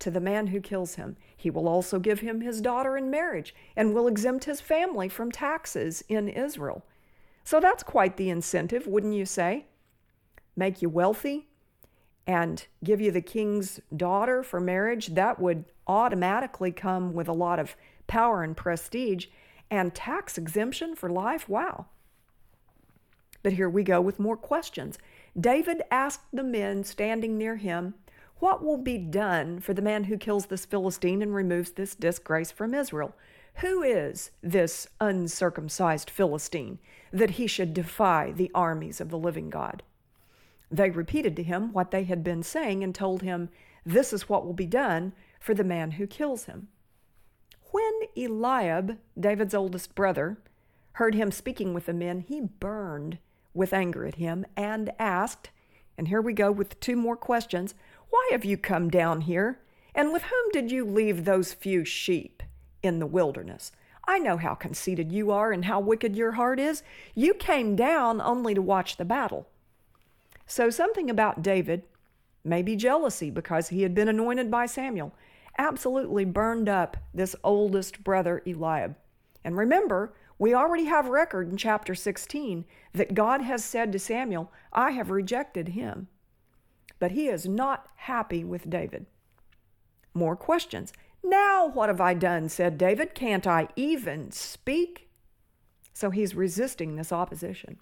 to 0.00 0.10
the 0.10 0.20
man 0.20 0.48
who 0.48 0.60
kills 0.60 0.94
him. 0.94 1.16
He 1.36 1.50
will 1.50 1.68
also 1.68 1.98
give 1.98 2.20
him 2.20 2.40
his 2.40 2.60
daughter 2.60 2.96
in 2.96 3.10
marriage 3.10 3.54
and 3.76 3.94
will 3.94 4.08
exempt 4.08 4.44
his 4.44 4.60
family 4.60 5.08
from 5.08 5.30
taxes 5.30 6.02
in 6.08 6.28
Israel. 6.28 6.84
So 7.44 7.60
that's 7.60 7.82
quite 7.82 8.16
the 8.16 8.30
incentive, 8.30 8.86
wouldn't 8.86 9.14
you 9.14 9.26
say? 9.26 9.66
Make 10.56 10.82
you 10.82 10.88
wealthy 10.88 11.48
and 12.26 12.66
give 12.82 13.00
you 13.00 13.10
the 13.10 13.20
king's 13.20 13.80
daughter 13.94 14.42
for 14.42 14.60
marriage. 14.60 15.08
That 15.08 15.40
would 15.40 15.66
automatically 15.86 16.72
come 16.72 17.12
with 17.12 17.28
a 17.28 17.32
lot 17.32 17.58
of 17.58 17.76
power 18.06 18.42
and 18.42 18.56
prestige 18.56 19.26
and 19.70 19.94
tax 19.94 20.38
exemption 20.38 20.94
for 20.94 21.10
life. 21.10 21.48
Wow. 21.48 21.86
But 23.42 23.54
here 23.54 23.68
we 23.68 23.82
go 23.82 24.00
with 24.00 24.18
more 24.18 24.36
questions. 24.36 24.98
David 25.38 25.82
asked 25.90 26.24
the 26.32 26.42
men 26.42 26.84
standing 26.84 27.38
near 27.38 27.56
him 27.56 27.94
what 28.40 28.64
will 28.64 28.78
be 28.78 28.96
done 28.96 29.60
for 29.60 29.74
the 29.74 29.82
man 29.82 30.04
who 30.04 30.16
kills 30.16 30.46
this 30.46 30.64
Philistine 30.64 31.20
and 31.20 31.34
removes 31.34 31.72
this 31.72 31.94
disgrace 31.94 32.50
from 32.50 32.74
Israel? 32.74 33.14
Who 33.56 33.82
is 33.82 34.30
this 34.42 34.88
uncircumcised 34.98 36.08
Philistine 36.08 36.78
that 37.12 37.32
he 37.32 37.46
should 37.46 37.74
defy 37.74 38.32
the 38.32 38.50
armies 38.54 39.00
of 39.00 39.10
the 39.10 39.18
living 39.18 39.50
God? 39.50 39.82
They 40.70 40.88
repeated 40.88 41.36
to 41.36 41.42
him 41.42 41.72
what 41.72 41.90
they 41.90 42.04
had 42.04 42.24
been 42.24 42.42
saying 42.42 42.82
and 42.82 42.94
told 42.94 43.20
him, 43.20 43.50
This 43.84 44.12
is 44.12 44.28
what 44.28 44.46
will 44.46 44.54
be 44.54 44.66
done 44.66 45.12
for 45.38 45.52
the 45.52 45.64
man 45.64 45.92
who 45.92 46.06
kills 46.06 46.44
him. 46.44 46.68
When 47.72 47.92
Eliab, 48.16 48.98
David's 49.18 49.54
oldest 49.54 49.94
brother, 49.94 50.38
heard 50.92 51.14
him 51.14 51.30
speaking 51.30 51.74
with 51.74 51.86
the 51.86 51.92
men, 51.92 52.20
he 52.20 52.40
burned 52.40 53.18
with 53.54 53.72
anger 53.72 54.04
at 54.06 54.16
him 54.16 54.46
and 54.56 54.90
asked, 54.98 55.50
and 55.98 56.08
here 56.08 56.20
we 56.20 56.32
go 56.32 56.50
with 56.50 56.80
two 56.80 56.96
more 56.96 57.16
questions 57.16 57.74
Why 58.08 58.28
have 58.32 58.44
you 58.44 58.56
come 58.56 58.88
down 58.88 59.22
here? 59.22 59.60
And 59.94 60.12
with 60.12 60.22
whom 60.22 60.50
did 60.52 60.70
you 60.70 60.84
leave 60.84 61.24
those 61.24 61.52
few 61.52 61.84
sheep 61.84 62.42
in 62.82 62.98
the 62.98 63.06
wilderness? 63.06 63.72
I 64.06 64.18
know 64.18 64.36
how 64.36 64.54
conceited 64.54 65.12
you 65.12 65.30
are 65.30 65.52
and 65.52 65.64
how 65.64 65.78
wicked 65.80 66.16
your 66.16 66.32
heart 66.32 66.58
is. 66.58 66.82
You 67.14 67.34
came 67.34 67.76
down 67.76 68.20
only 68.20 68.54
to 68.54 68.62
watch 68.62 68.96
the 68.96 69.04
battle. 69.04 69.46
So, 70.46 70.70
something 70.70 71.10
about 71.10 71.42
David, 71.42 71.82
maybe 72.42 72.76
jealousy 72.76 73.30
because 73.30 73.68
he 73.68 73.82
had 73.82 73.94
been 73.94 74.08
anointed 74.08 74.50
by 74.50 74.66
Samuel, 74.66 75.14
absolutely 75.58 76.24
burned 76.24 76.68
up 76.68 76.96
this 77.12 77.36
oldest 77.44 78.02
brother 78.02 78.42
Eliab. 78.46 78.96
And 79.44 79.56
remember, 79.56 80.12
we 80.40 80.54
already 80.54 80.86
have 80.86 81.06
record 81.06 81.50
in 81.50 81.58
chapter 81.58 81.94
16 81.94 82.64
that 82.94 83.12
God 83.12 83.42
has 83.42 83.62
said 83.62 83.92
to 83.92 83.98
Samuel, 83.98 84.50
I 84.72 84.92
have 84.92 85.10
rejected 85.10 85.68
him. 85.68 86.08
But 86.98 87.10
he 87.10 87.28
is 87.28 87.46
not 87.46 87.88
happy 87.96 88.42
with 88.42 88.70
David. 88.70 89.04
More 90.14 90.34
questions. 90.34 90.94
Now 91.22 91.68
what 91.68 91.90
have 91.90 92.00
I 92.00 92.14
done? 92.14 92.48
said 92.48 92.78
David. 92.78 93.14
Can't 93.14 93.46
I 93.46 93.68
even 93.76 94.30
speak? 94.30 95.10
So 95.92 96.08
he's 96.08 96.34
resisting 96.34 96.96
this 96.96 97.12
opposition. 97.12 97.76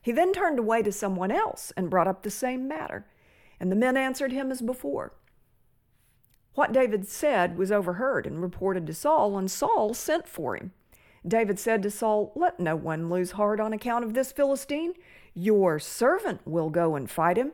He 0.00 0.12
then 0.12 0.32
turned 0.32 0.60
away 0.60 0.84
to 0.84 0.92
someone 0.92 1.32
else 1.32 1.72
and 1.76 1.90
brought 1.90 2.06
up 2.06 2.22
the 2.22 2.30
same 2.30 2.68
matter, 2.68 3.08
and 3.58 3.72
the 3.72 3.76
men 3.76 3.96
answered 3.96 4.30
him 4.30 4.52
as 4.52 4.62
before. 4.62 5.14
What 6.54 6.72
David 6.72 7.08
said 7.08 7.58
was 7.58 7.72
overheard 7.72 8.24
and 8.24 8.40
reported 8.40 8.86
to 8.86 8.94
Saul, 8.94 9.36
and 9.36 9.50
Saul 9.50 9.94
sent 9.94 10.28
for 10.28 10.54
him. 10.54 10.70
David 11.26 11.58
said 11.58 11.82
to 11.82 11.90
Saul, 11.90 12.32
Let 12.34 12.60
no 12.60 12.76
one 12.76 13.10
lose 13.10 13.32
heart 13.32 13.60
on 13.60 13.72
account 13.72 14.04
of 14.04 14.14
this 14.14 14.32
Philistine. 14.32 14.94
Your 15.34 15.78
servant 15.78 16.40
will 16.44 16.70
go 16.70 16.94
and 16.94 17.10
fight 17.10 17.36
him. 17.36 17.52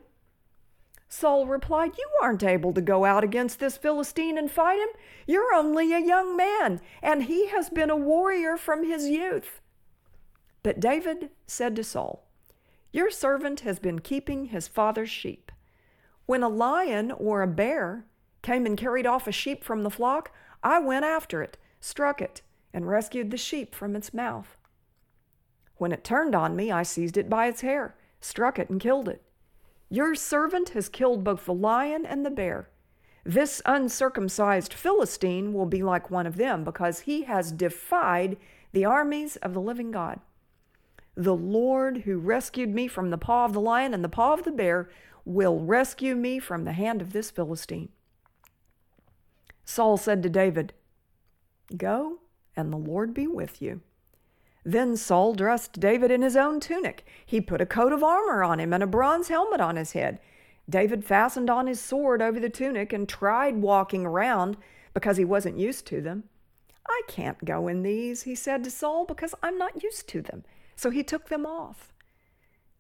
Saul 1.09 1.47
replied, 1.47 1.93
You 1.99 2.09
aren't 2.23 2.43
able 2.43 2.73
to 2.73 2.81
go 2.81 3.05
out 3.05 3.25
against 3.25 3.61
this 3.61 3.77
Philistine 3.77 4.39
and 4.39 4.51
fight 4.51 4.79
him. 4.79 4.89
You're 5.27 5.53
only 5.55 5.93
a 5.93 6.01
young 6.01 6.37
man, 6.37 6.81
and 7.03 7.25
he 7.25 7.49
has 7.49 7.69
been 7.71 7.91
a 7.91 7.97
warrior 7.97 8.57
from 8.57 8.85
his 8.85 9.09
youth. 9.09 9.61
But 10.63 10.81
David 10.81 11.31
said 11.47 11.77
to 11.77 11.85
Saul, 11.85 12.27
Your 12.93 13.11
servant 13.11 13.61
has 13.61 13.79
been 13.79 13.99
keeping 13.99 14.47
his 14.47 14.69
father's 14.69 15.11
sheep. 15.11 15.53
When 16.27 16.43
a 16.43 16.49
lion 16.49 17.11
or 17.11 17.43
a 17.43 17.47
bear 17.47 18.07
came 18.43 18.65
and 18.65 18.79
carried 18.79 19.07
off 19.07 19.27
a 19.27 19.33
sheep 19.33 19.65
from 19.65 19.83
the 19.83 19.91
flock, 19.91 20.33
I 20.63 20.79
went 20.79 21.05
after 21.05 21.43
it, 21.43 21.59
struck 21.81 22.23
it, 22.23 22.43
and 22.73 22.89
rescued 22.89 23.31
the 23.31 23.37
sheep 23.37 23.75
from 23.75 23.95
its 23.95 24.15
mouth. 24.15 24.57
When 25.77 25.93
it 25.93 26.05
turned 26.05 26.35
on 26.35 26.55
me, 26.55 26.71
I 26.71 26.83
seized 26.83 27.17
it 27.17 27.29
by 27.29 27.47
its 27.47 27.61
hair, 27.61 27.97
struck 28.21 28.59
it, 28.59 28.71
and 28.71 28.81
killed 28.81 29.09
it. 29.09 29.23
Your 29.89 30.15
servant 30.15 30.71
has 30.71 30.89
killed 30.89 31.25
both 31.25 31.45
the 31.45 31.53
lion 31.53 32.07
and 32.07 32.25
the 32.25 32.31
bear. 32.31 32.69
This 33.25 33.61
uncircumcised 33.67 34.73
Philistine 34.73 35.53
will 35.53 35.67
be 35.67 35.83
like 35.83 36.11
one 36.11 36.27
of 36.27 36.37
them 36.37 36.65
because 36.65 37.01
he 37.01 37.23
has 37.25 37.53
defied 37.53 38.37
the 38.73 38.85
armies 38.85 39.37
of 39.37 39.55
the 39.55 39.61
living 39.61 39.91
God. 39.91 40.21
The 41.15 41.37
Lord 41.37 41.99
who 41.99 42.19
rescued 42.19 42.75
me 42.75 42.89
from 42.89 43.11
the 43.11 43.19
paw 43.19 43.45
of 43.45 43.53
the 43.53 43.61
lion 43.61 43.93
and 43.93 44.03
the 44.03 44.09
paw 44.09 44.33
of 44.33 44.45
the 44.45 44.51
bear 44.51 44.89
will 45.25 45.61
rescue 45.61 46.17
me 46.17 46.39
from 46.39 46.65
the 46.65 46.73
hand 46.73 47.03
of 47.03 47.13
this 47.13 47.31
Philistine. 47.31 47.91
Saul 49.65 49.97
said 49.97 50.23
to 50.23 50.31
David, 50.31 50.73
Go 51.77 52.22
and 52.57 52.73
the 52.73 52.77
Lord 52.77 53.15
be 53.15 53.27
with 53.27 53.61
you. 53.63 53.81
Then 54.65 54.97
Saul 54.97 55.35
dressed 55.35 55.81
David 55.81 56.11
in 56.11 56.23
his 56.23 56.37
own 56.37 56.61
tunic. 56.61 57.05
He 57.27 57.41
put 57.41 57.61
a 57.61 57.67
coat 57.67 57.93
of 57.93 58.05
armor 58.05 58.45
on 58.45 58.61
him 58.61 58.73
and 58.73 58.83
a 58.83 58.87
bronze 58.87 59.29
helmet 59.29 59.61
on 59.61 59.77
his 59.77 59.93
head. 59.93 60.21
David 60.71 61.05
fastened 61.05 61.51
on 61.51 61.67
his 61.67 61.81
sword 61.81 62.23
over 62.23 62.39
the 62.39 62.49
tunic 62.49 62.93
and 62.93 63.09
tried 63.09 63.57
walking 63.57 64.07
around 64.07 64.57
because 64.95 65.17
he 65.17 65.25
wasn't 65.25 65.59
used 65.59 65.87
to 65.87 66.01
them. 66.01 66.25
I 66.89 67.03
can't 67.09 67.45
go 67.45 67.69
in 67.69 67.83
these, 67.83 68.23
he 68.23 68.35
said 68.35 68.65
to 68.65 68.71
Saul, 68.71 69.05
because 69.05 69.35
I'm 69.43 69.59
not 69.59 69.83
used 69.83 70.09
to 70.09 70.23
them. 70.23 70.45
So 70.77 70.91
he 70.91 71.03
took 71.03 71.29
them 71.29 71.47
off. 71.47 71.93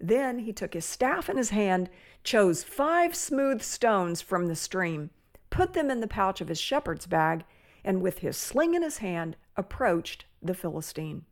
Then 0.00 0.41
he 0.41 0.52
took 0.52 0.75
his 0.75 0.85
staff 0.85 1.29
in 1.29 1.37
his 1.37 1.50
hand, 1.50 1.88
chose 2.25 2.64
five 2.64 3.14
smooth 3.14 3.62
stones 3.62 4.21
from 4.21 4.47
the 4.47 4.57
stream, 4.57 5.11
put 5.50 5.73
them 5.73 5.91
in 5.91 6.00
the 6.00 6.09
pouch 6.09 6.41
of 6.41 6.49
his 6.49 6.61
shepherd's 6.61 7.07
bag, 7.07 7.45
and 7.85 8.01
with 8.01 8.19
his 8.19 8.37
sling 8.37 8.75
in 8.75 8.83
his 8.83 8.99
hand, 8.99 9.37
approached 9.57 10.25
the 10.43 10.55
Philistine. 10.55 11.25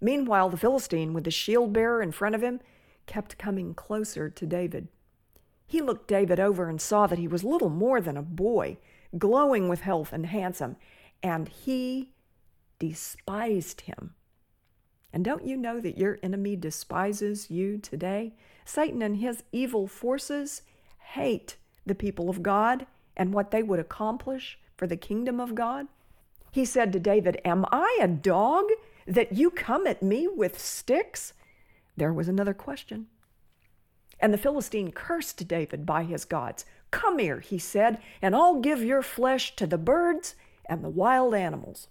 Meanwhile, 0.00 0.50
the 0.50 0.56
Philistine, 0.56 1.12
with 1.12 1.24
the 1.24 1.30
shield 1.30 1.72
bearer 1.72 2.02
in 2.02 2.12
front 2.12 2.34
of 2.34 2.42
him, 2.42 2.60
kept 3.06 3.38
coming 3.38 3.74
closer 3.74 4.28
to 4.28 4.46
David. 4.46 4.88
He 5.66 5.80
looked 5.80 6.08
David 6.08 6.38
over 6.38 6.68
and 6.68 6.80
saw 6.80 7.06
that 7.06 7.18
he 7.18 7.28
was 7.28 7.42
little 7.42 7.70
more 7.70 8.00
than 8.00 8.16
a 8.16 8.22
boy, 8.22 8.78
glowing 9.18 9.68
with 9.68 9.80
health 9.80 10.12
and 10.12 10.26
handsome, 10.26 10.76
and 11.22 11.48
he 11.48 12.12
despised 12.78 13.82
him. 13.82 14.14
And 15.12 15.24
don't 15.24 15.46
you 15.46 15.56
know 15.56 15.80
that 15.80 15.96
your 15.96 16.18
enemy 16.22 16.56
despises 16.56 17.50
you 17.50 17.78
today? 17.78 18.34
Satan 18.64 19.00
and 19.00 19.16
his 19.16 19.42
evil 19.50 19.86
forces 19.86 20.62
hate 20.98 21.56
the 21.86 21.94
people 21.94 22.28
of 22.28 22.42
God 22.42 22.86
and 23.16 23.32
what 23.32 23.50
they 23.50 23.62
would 23.62 23.78
accomplish 23.78 24.58
for 24.76 24.86
the 24.86 24.96
kingdom 24.96 25.40
of 25.40 25.54
God. 25.54 25.86
He 26.52 26.64
said 26.64 26.92
to 26.92 27.00
David, 27.00 27.40
Am 27.44 27.64
I 27.70 27.98
a 28.00 28.08
dog 28.08 28.66
that 29.06 29.32
you 29.32 29.50
come 29.50 29.86
at 29.86 30.02
me 30.02 30.26
with 30.26 30.58
sticks? 30.58 31.32
There 31.96 32.12
was 32.12 32.28
another 32.28 32.54
question. 32.54 33.06
And 34.20 34.32
the 34.32 34.38
Philistine 34.38 34.92
cursed 34.92 35.46
David 35.46 35.84
by 35.84 36.04
his 36.04 36.24
gods. 36.24 36.64
Come 36.90 37.18
here, 37.18 37.40
he 37.40 37.58
said, 37.58 37.98
and 38.22 38.34
I'll 38.34 38.60
give 38.60 38.82
your 38.82 39.02
flesh 39.02 39.54
to 39.56 39.66
the 39.66 39.78
birds 39.78 40.34
and 40.66 40.82
the 40.82 40.88
wild 40.88 41.34
animals. 41.34 41.88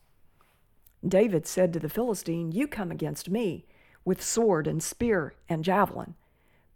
David 1.07 1.45
said 1.45 1.71
to 1.73 1.79
the 1.79 1.89
Philistine, 1.89 2.51
You 2.51 2.67
come 2.67 2.91
against 2.91 3.29
me 3.29 3.65
with 4.03 4.23
sword 4.23 4.65
and 4.67 4.81
spear 4.81 5.35
and 5.47 5.63
javelin, 5.63 6.15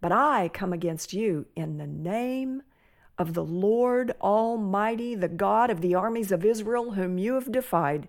but 0.02 0.12
I 0.12 0.50
come 0.54 0.74
against 0.74 1.14
you 1.14 1.48
in 1.56 1.78
the 1.78 1.88
name 1.88 2.62
of 3.20 3.34
the 3.34 3.44
Lord 3.44 4.14
Almighty, 4.22 5.14
the 5.14 5.28
God 5.28 5.70
of 5.70 5.82
the 5.82 5.94
armies 5.94 6.32
of 6.32 6.46
Israel, 6.46 6.94
whom 6.94 7.18
you 7.18 7.36
have 7.36 7.52
defied. 7.52 8.08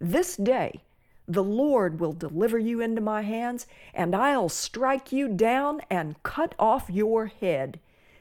This 0.00 0.36
day 0.36 0.80
the 1.28 1.44
Lord 1.44 2.00
will 2.00 2.12
deliver 2.12 2.58
you 2.58 2.80
into 2.80 3.00
my 3.00 3.22
hands, 3.22 3.66
and 3.94 4.14
I'll 4.14 4.48
strike 4.48 5.12
you 5.12 5.28
down 5.28 5.80
and 5.88 6.22
cut 6.22 6.54
off 6.58 6.90
your 6.90 7.26
head. 7.26 7.80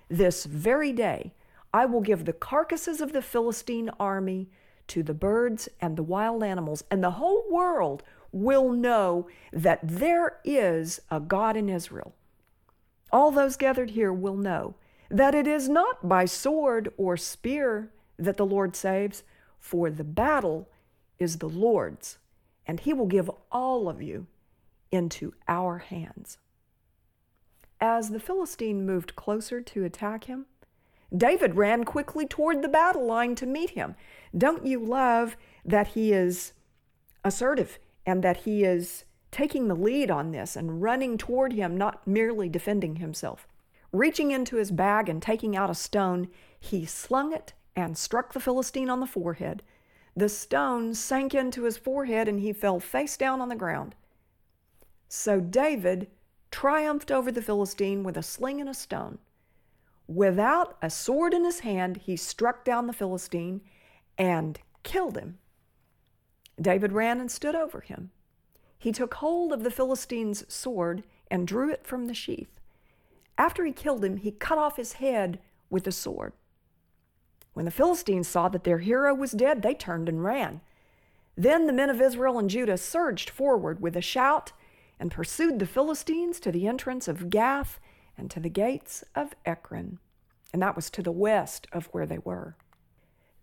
This 0.10 0.46
very 0.46 0.92
day 0.92 1.34
I 1.74 1.86
will 1.86 2.02
give 2.02 2.26
the 2.26 2.34
carcasses 2.34 3.02
of 3.02 3.14
the 3.14 3.22
Philistine 3.22 3.90
army 4.00 4.50
to 4.88 5.04
the 5.04 5.14
birds 5.14 5.68
and 5.82 5.98
the 5.98 6.04
wild 6.04 6.44
animals, 6.44 6.84
and 6.92 7.04
the 7.04 7.12
whole 7.12 7.44
world 7.50 8.04
will 8.32 8.72
know 8.72 9.28
that 9.52 9.80
there 9.84 10.40
is 10.44 11.02
a 11.10 11.20
God 11.20 11.56
in 11.56 11.70
Israel. 11.70 12.14
All 13.12 13.32
those 13.32 13.58
gathered 13.58 13.92
here 13.92 14.14
will 14.14 14.38
know 14.38 14.76
that 15.14 15.36
it 15.36 15.46
is 15.46 15.70
not 15.70 16.10
by 16.10 16.26
sword 16.26 16.92
or 16.98 17.16
spear 17.16 17.92
that 18.18 18.36
the 18.36 18.46
Lord 18.46 18.76
saves, 18.76 19.24
for 19.60 19.92
the 19.92 20.04
battle 20.04 20.68
is 21.20 21.38
the 21.38 21.48
Lord's, 21.48 22.18
and 22.66 22.80
he 22.80 22.94
will 22.94 23.06
give 23.06 23.30
all 23.52 23.88
of 23.88 24.02
you 24.02 24.26
into 24.92 25.34
our 25.48 25.78
hands. 25.78 26.40
As 27.80 28.10
the 28.10 28.20
Philistine 28.20 28.88
moved 28.88 29.16
closer 29.16 29.62
to 29.62 29.84
attack 29.84 30.24
him, 30.24 30.48
David 31.16 31.56
ran 31.56 31.84
quickly 31.84 32.26
toward 32.26 32.64
the 32.64 32.68
battle 32.68 33.06
line 33.06 33.36
to 33.36 33.46
meet 33.46 33.72
him. 33.72 33.96
Don't 34.36 34.66
you 34.66 34.80
love 34.80 35.38
that 35.64 35.90
he 35.90 36.12
is 36.12 36.54
assertive 37.24 37.78
and 38.04 38.24
that 38.24 38.38
he 38.38 38.64
is 38.64 39.06
taking 39.30 39.68
the 39.68 39.76
lead 39.76 40.10
on 40.10 40.32
this 40.32 40.56
and 40.56 40.82
running 40.82 41.20
toward 41.20 41.54
him, 41.54 41.78
not 41.78 42.08
merely 42.08 42.50
defending 42.50 42.96
himself? 42.96 43.48
Reaching 43.94 44.32
into 44.32 44.56
his 44.56 44.72
bag 44.72 45.08
and 45.08 45.22
taking 45.22 45.56
out 45.56 45.70
a 45.70 45.76
stone, 45.76 46.28
he 46.60 46.84
slung 46.84 47.32
it 47.32 47.54
and 47.76 47.96
struck 47.96 48.34
the 48.34 48.40
Philistine 48.40 48.90
on 48.90 49.00
the 49.00 49.06
forehead. 49.06 49.62
The 50.16 50.30
stone 50.30 50.96
sank 50.96 51.36
into 51.36 51.64
his 51.64 51.78
forehead 51.78 52.28
and 52.28 52.40
he 52.40 52.54
fell 52.54 52.80
face 52.80 53.16
down 53.16 53.40
on 53.40 53.50
the 53.50 53.56
ground. 53.56 53.94
So 55.08 55.40
David 55.40 56.10
triumphed 56.50 57.12
over 57.12 57.32
the 57.32 57.42
Philistine 57.42 58.04
with 58.04 58.18
a 58.18 58.24
sling 58.24 58.60
and 58.60 58.70
a 58.70 58.74
stone. 58.74 59.20
Without 60.08 60.76
a 60.82 60.90
sword 60.90 61.34
in 61.34 61.46
his 61.46 61.60
hand, 61.60 61.98
he 61.98 62.16
struck 62.18 62.66
down 62.66 62.88
the 62.88 62.94
Philistine 62.94 63.62
and 64.18 64.60
killed 64.82 65.18
him. 65.18 65.38
David 66.60 66.92
ran 66.92 67.20
and 67.20 67.32
stood 67.32 67.56
over 67.56 67.82
him. 67.82 68.10
He 68.78 68.92
took 68.92 69.14
hold 69.16 69.54
of 69.54 69.64
the 69.64 69.72
Philistine's 69.72 70.52
sword 70.52 71.04
and 71.30 71.48
drew 71.48 71.72
it 71.72 71.86
from 71.86 72.08
the 72.08 72.14
sheath. 72.14 72.60
After 73.38 73.66
he 73.66 73.72
killed 73.72 74.04
him, 74.04 74.18
he 74.18 74.32
cut 74.32 74.58
off 74.58 74.78
his 74.78 74.94
head 74.94 75.40
with 75.70 75.88
a 75.88 75.92
sword. 75.92 76.34
When 77.54 77.66
the 77.66 77.72
Philistines 77.72 78.28
saw 78.28 78.50
that 78.50 78.64
their 78.64 78.80
hero 78.80 79.14
was 79.14 79.32
dead, 79.32 79.62
they 79.62 79.74
turned 79.74 80.10
and 80.10 80.24
ran. 80.24 80.62
Then 81.36 81.66
the 81.66 81.74
men 81.74 81.90
of 81.90 82.02
Israel 82.02 82.38
and 82.40 82.50
Judah 82.50 82.78
surged 82.78 83.30
forward 83.30 83.82
with 83.82 83.96
a 83.96 84.02
shout 84.02 84.52
and 85.00 85.12
pursued 85.12 85.60
the 85.60 85.66
Philistines 85.66 86.40
to 86.40 86.52
the 86.52 86.68
entrance 86.68 87.08
of 87.08 87.30
Gath 87.30 87.80
and 88.18 88.30
to 88.32 88.40
the 88.40 88.50
gates 88.50 89.04
of 89.16 89.34
Ekron. 89.46 90.00
And 90.52 90.62
that 90.62 90.76
was 90.76 90.90
to 90.92 91.02
the 91.02 91.12
west 91.12 91.68
of 91.72 91.88
where 91.88 92.06
they 92.06 92.20
were. 92.20 92.56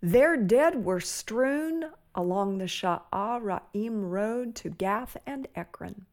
Their 0.01 0.37
dead 0.37 0.85
were 0.85 1.01
strewn 1.01 1.91
along 2.15 2.59
the 2.59 2.67
Sha'araim 2.67 4.11
road 4.11 4.55
to 4.57 4.71
Gath 4.71 5.17
and 5.27 5.49
Ekron. 5.55 6.07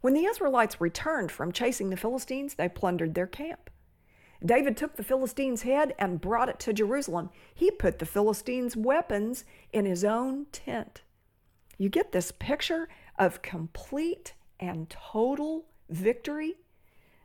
When 0.00 0.14
the 0.14 0.24
Israelites 0.24 0.80
returned 0.80 1.32
from 1.32 1.52
chasing 1.52 1.90
the 1.90 1.96
Philistines, 1.96 2.54
they 2.54 2.68
plundered 2.68 3.14
their 3.14 3.26
camp. 3.26 3.70
David 4.44 4.76
took 4.76 4.96
the 4.96 5.02
Philistines' 5.02 5.62
head 5.62 5.94
and 5.98 6.20
brought 6.20 6.48
it 6.48 6.58
to 6.60 6.72
Jerusalem. 6.72 7.30
He 7.54 7.70
put 7.70 7.98
the 7.98 8.06
Philistines' 8.06 8.76
weapons 8.76 9.44
in 9.72 9.86
his 9.86 10.04
own 10.04 10.46
tent. 10.52 11.02
You 11.78 11.88
get 11.88 12.12
this 12.12 12.32
picture 12.32 12.88
of 13.18 13.42
complete 13.42 14.34
and 14.60 14.88
total 14.90 15.66
victory. 15.88 16.56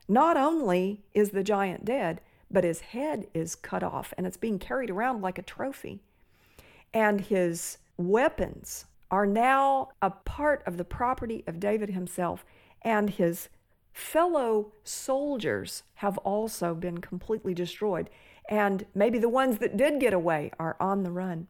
Not 0.07 0.37
only 0.37 1.03
is 1.13 1.31
the 1.31 1.43
giant 1.43 1.85
dead, 1.85 2.21
but 2.49 2.63
his 2.63 2.81
head 2.81 3.27
is 3.33 3.55
cut 3.55 3.83
off 3.83 4.13
and 4.17 4.25
it's 4.27 4.37
being 4.37 4.59
carried 4.59 4.89
around 4.89 5.21
like 5.21 5.37
a 5.37 5.43
trophy. 5.43 6.01
And 6.93 7.21
his 7.21 7.77
weapons 7.97 8.85
are 9.11 9.25
now 9.25 9.89
a 10.01 10.09
part 10.09 10.63
of 10.65 10.77
the 10.77 10.85
property 10.85 11.43
of 11.45 11.59
David 11.59 11.89
himself, 11.89 12.45
and 12.81 13.09
his 13.09 13.49
fellow 13.91 14.71
soldiers 14.83 15.83
have 15.95 16.17
also 16.19 16.73
been 16.73 16.99
completely 16.99 17.53
destroyed. 17.53 18.09
And 18.49 18.85
maybe 18.95 19.19
the 19.19 19.29
ones 19.29 19.57
that 19.59 19.77
did 19.77 19.99
get 19.99 20.13
away 20.13 20.51
are 20.57 20.77
on 20.79 21.03
the 21.03 21.11
run. 21.11 21.47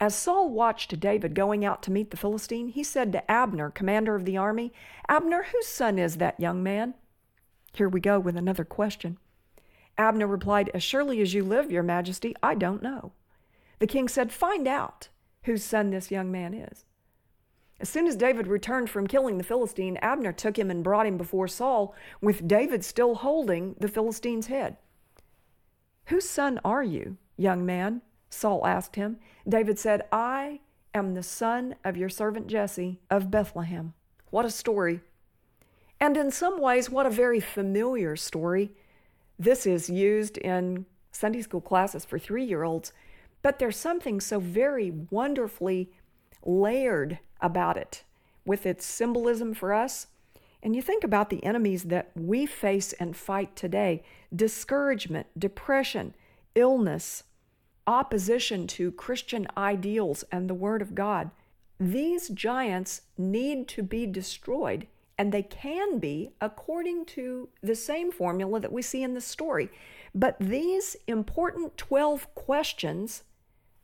As 0.00 0.14
Saul 0.14 0.50
watched 0.50 1.00
David 1.00 1.34
going 1.34 1.64
out 1.64 1.82
to 1.84 1.90
meet 1.90 2.10
the 2.10 2.16
Philistine, 2.16 2.68
he 2.68 2.84
said 2.84 3.12
to 3.12 3.30
Abner, 3.30 3.70
commander 3.70 4.14
of 4.14 4.24
the 4.24 4.36
army, 4.36 4.72
Abner, 5.08 5.46
whose 5.52 5.66
son 5.66 5.98
is 5.98 6.16
that 6.16 6.38
young 6.38 6.62
man? 6.62 6.94
Here 7.72 7.88
we 7.88 8.00
go 8.00 8.20
with 8.20 8.36
another 8.36 8.64
question. 8.64 9.18
Abner 9.96 10.26
replied, 10.26 10.70
As 10.72 10.82
surely 10.84 11.20
as 11.20 11.34
you 11.34 11.44
live, 11.44 11.72
your 11.72 11.82
majesty, 11.82 12.34
I 12.42 12.54
don't 12.54 12.82
know. 12.82 13.12
The 13.80 13.88
king 13.88 14.08
said, 14.08 14.32
Find 14.32 14.68
out 14.68 15.08
whose 15.42 15.64
son 15.64 15.90
this 15.90 16.10
young 16.10 16.30
man 16.30 16.54
is. 16.54 16.84
As 17.80 17.88
soon 17.88 18.06
as 18.06 18.16
David 18.16 18.46
returned 18.46 18.90
from 18.90 19.06
killing 19.06 19.38
the 19.38 19.44
Philistine, 19.44 19.98
Abner 19.98 20.32
took 20.32 20.58
him 20.58 20.70
and 20.70 20.82
brought 20.82 21.06
him 21.06 21.16
before 21.16 21.46
Saul, 21.46 21.94
with 22.20 22.48
David 22.48 22.84
still 22.84 23.14
holding 23.14 23.76
the 23.78 23.88
Philistine's 23.88 24.48
head. 24.48 24.76
Whose 26.06 26.28
son 26.28 26.60
are 26.64 26.82
you, 26.82 27.18
young 27.36 27.64
man? 27.64 28.02
Saul 28.30 28.66
asked 28.66 28.96
him. 28.96 29.18
David 29.48 29.78
said, 29.78 30.02
I 30.10 30.60
am 30.94 31.14
the 31.14 31.22
son 31.22 31.76
of 31.84 31.96
your 31.96 32.08
servant 32.08 32.48
Jesse 32.48 33.00
of 33.10 33.30
Bethlehem. 33.30 33.94
What 34.30 34.44
a 34.44 34.50
story. 34.50 35.00
And 36.00 36.16
in 36.16 36.30
some 36.30 36.60
ways, 36.60 36.90
what 36.90 37.06
a 37.06 37.10
very 37.10 37.40
familiar 37.40 38.16
story. 38.16 38.72
This 39.38 39.66
is 39.66 39.88
used 39.88 40.36
in 40.38 40.86
Sunday 41.12 41.42
school 41.42 41.60
classes 41.60 42.04
for 42.04 42.18
three 42.18 42.44
year 42.44 42.64
olds, 42.64 42.92
but 43.42 43.58
there's 43.58 43.76
something 43.76 44.20
so 44.20 44.40
very 44.40 44.90
wonderfully 45.10 45.90
layered 46.44 47.18
about 47.40 47.76
it 47.76 48.02
with 48.44 48.66
its 48.66 48.84
symbolism 48.84 49.54
for 49.54 49.72
us. 49.72 50.08
And 50.62 50.74
you 50.74 50.82
think 50.82 51.04
about 51.04 51.30
the 51.30 51.44
enemies 51.44 51.84
that 51.84 52.10
we 52.16 52.46
face 52.46 52.92
and 52.94 53.16
fight 53.16 53.54
today 53.54 54.02
discouragement, 54.34 55.26
depression, 55.38 56.14
illness, 56.54 57.24
opposition 57.86 58.66
to 58.66 58.92
Christian 58.92 59.46
ideals 59.56 60.24
and 60.30 60.48
the 60.48 60.54
Word 60.54 60.82
of 60.82 60.94
God. 60.94 61.30
These 61.80 62.28
giants 62.28 63.02
need 63.16 63.68
to 63.68 63.82
be 63.82 64.04
destroyed, 64.04 64.88
and 65.16 65.32
they 65.32 65.44
can 65.44 65.98
be 65.98 66.32
according 66.40 67.06
to 67.06 67.48
the 67.62 67.76
same 67.76 68.10
formula 68.10 68.60
that 68.60 68.72
we 68.72 68.82
see 68.82 69.02
in 69.02 69.14
the 69.14 69.20
story. 69.20 69.70
But 70.14 70.36
these 70.40 70.96
important 71.06 71.76
12 71.76 72.34
questions 72.34 73.22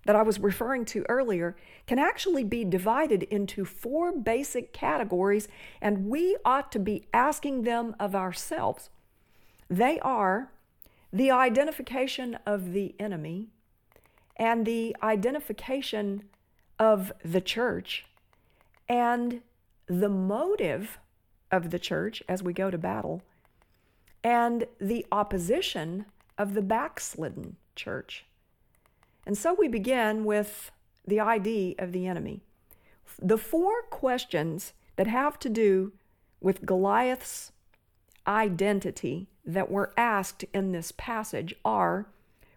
that 0.06 0.16
I 0.16 0.22
was 0.22 0.38
referring 0.38 0.84
to 0.86 1.04
earlier 1.08 1.56
can 1.86 1.98
actually 1.98 2.44
be 2.44 2.64
divided 2.64 3.22
into 3.24 3.64
four 3.64 4.12
basic 4.12 4.72
categories, 4.72 5.48
and 5.80 6.08
we 6.08 6.36
ought 6.44 6.70
to 6.72 6.78
be 6.78 7.06
asking 7.12 7.62
them 7.62 7.94
of 7.98 8.14
ourselves. 8.14 8.90
They 9.68 9.98
are 10.00 10.50
the 11.12 11.30
identification 11.30 12.38
of 12.44 12.72
the 12.72 12.94
enemy, 12.98 13.48
and 14.36 14.66
the 14.66 14.96
identification 15.02 16.24
of 16.78 17.12
the 17.24 17.40
church 17.40 18.04
and 18.88 19.40
the 19.86 20.08
motive 20.08 20.98
of 21.50 21.70
the 21.70 21.78
church 21.78 22.22
as 22.28 22.42
we 22.42 22.52
go 22.52 22.70
to 22.70 22.78
battle 22.78 23.22
and 24.22 24.66
the 24.80 25.06
opposition 25.12 26.06
of 26.36 26.54
the 26.54 26.62
backslidden 26.62 27.56
church. 27.76 28.24
And 29.26 29.36
so 29.38 29.54
we 29.54 29.68
begin 29.68 30.24
with 30.24 30.70
the 31.06 31.20
ID 31.20 31.76
of 31.78 31.92
the 31.92 32.06
enemy. 32.06 32.40
The 33.20 33.38
four 33.38 33.82
questions 33.82 34.72
that 34.96 35.06
have 35.06 35.38
to 35.40 35.48
do 35.48 35.92
with 36.40 36.66
Goliath's 36.66 37.52
identity 38.26 39.28
that 39.44 39.70
were 39.70 39.92
asked 39.96 40.44
in 40.52 40.72
this 40.72 40.92
passage 40.92 41.54
are 41.64 42.06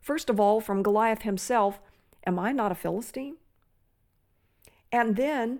First 0.01 0.29
of 0.29 0.39
all, 0.39 0.61
from 0.61 0.83
Goliath 0.83 1.23
himself, 1.23 1.81
Am 2.25 2.39
I 2.39 2.53
not 2.53 2.71
a 2.71 2.75
Philistine? 2.75 3.35
And 4.89 5.17
then 5.17 5.59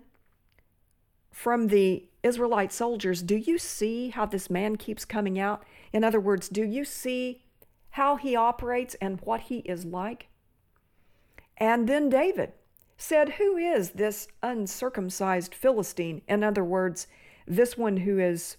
from 1.31 1.67
the 1.67 2.05
Israelite 2.23 2.71
soldiers, 2.71 3.21
Do 3.21 3.35
you 3.35 3.57
see 3.57 4.09
how 4.09 4.25
this 4.25 4.49
man 4.49 4.77
keeps 4.77 5.03
coming 5.03 5.37
out? 5.37 5.63
In 5.91 6.05
other 6.05 6.21
words, 6.21 6.47
do 6.47 6.63
you 6.63 6.85
see 6.85 7.43
how 7.91 8.15
he 8.15 8.37
operates 8.37 8.95
and 9.01 9.19
what 9.21 9.41
he 9.41 9.57
is 9.59 9.83
like? 9.83 10.27
And 11.57 11.87
then 11.87 12.09
David 12.09 12.53
said, 12.97 13.33
Who 13.33 13.57
is 13.57 13.91
this 13.91 14.27
uncircumcised 14.41 15.53
Philistine? 15.53 16.21
In 16.27 16.43
other 16.43 16.63
words, 16.63 17.07
this 17.47 17.77
one 17.77 17.97
who 17.97 18.19
is 18.19 18.57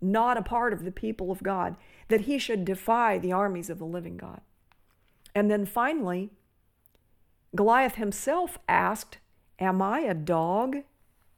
not 0.00 0.36
a 0.36 0.42
part 0.42 0.72
of 0.72 0.84
the 0.84 0.92
people 0.92 1.30
of 1.30 1.42
God, 1.42 1.76
that 2.08 2.22
he 2.22 2.38
should 2.38 2.64
defy 2.64 3.18
the 3.18 3.32
armies 3.32 3.70
of 3.70 3.78
the 3.78 3.84
living 3.84 4.16
God. 4.16 4.40
And 5.34 5.50
then 5.50 5.66
finally, 5.66 6.30
Goliath 7.54 7.96
himself 7.96 8.58
asked, 8.68 9.18
Am 9.58 9.82
I 9.82 10.00
a 10.00 10.14
dog 10.14 10.78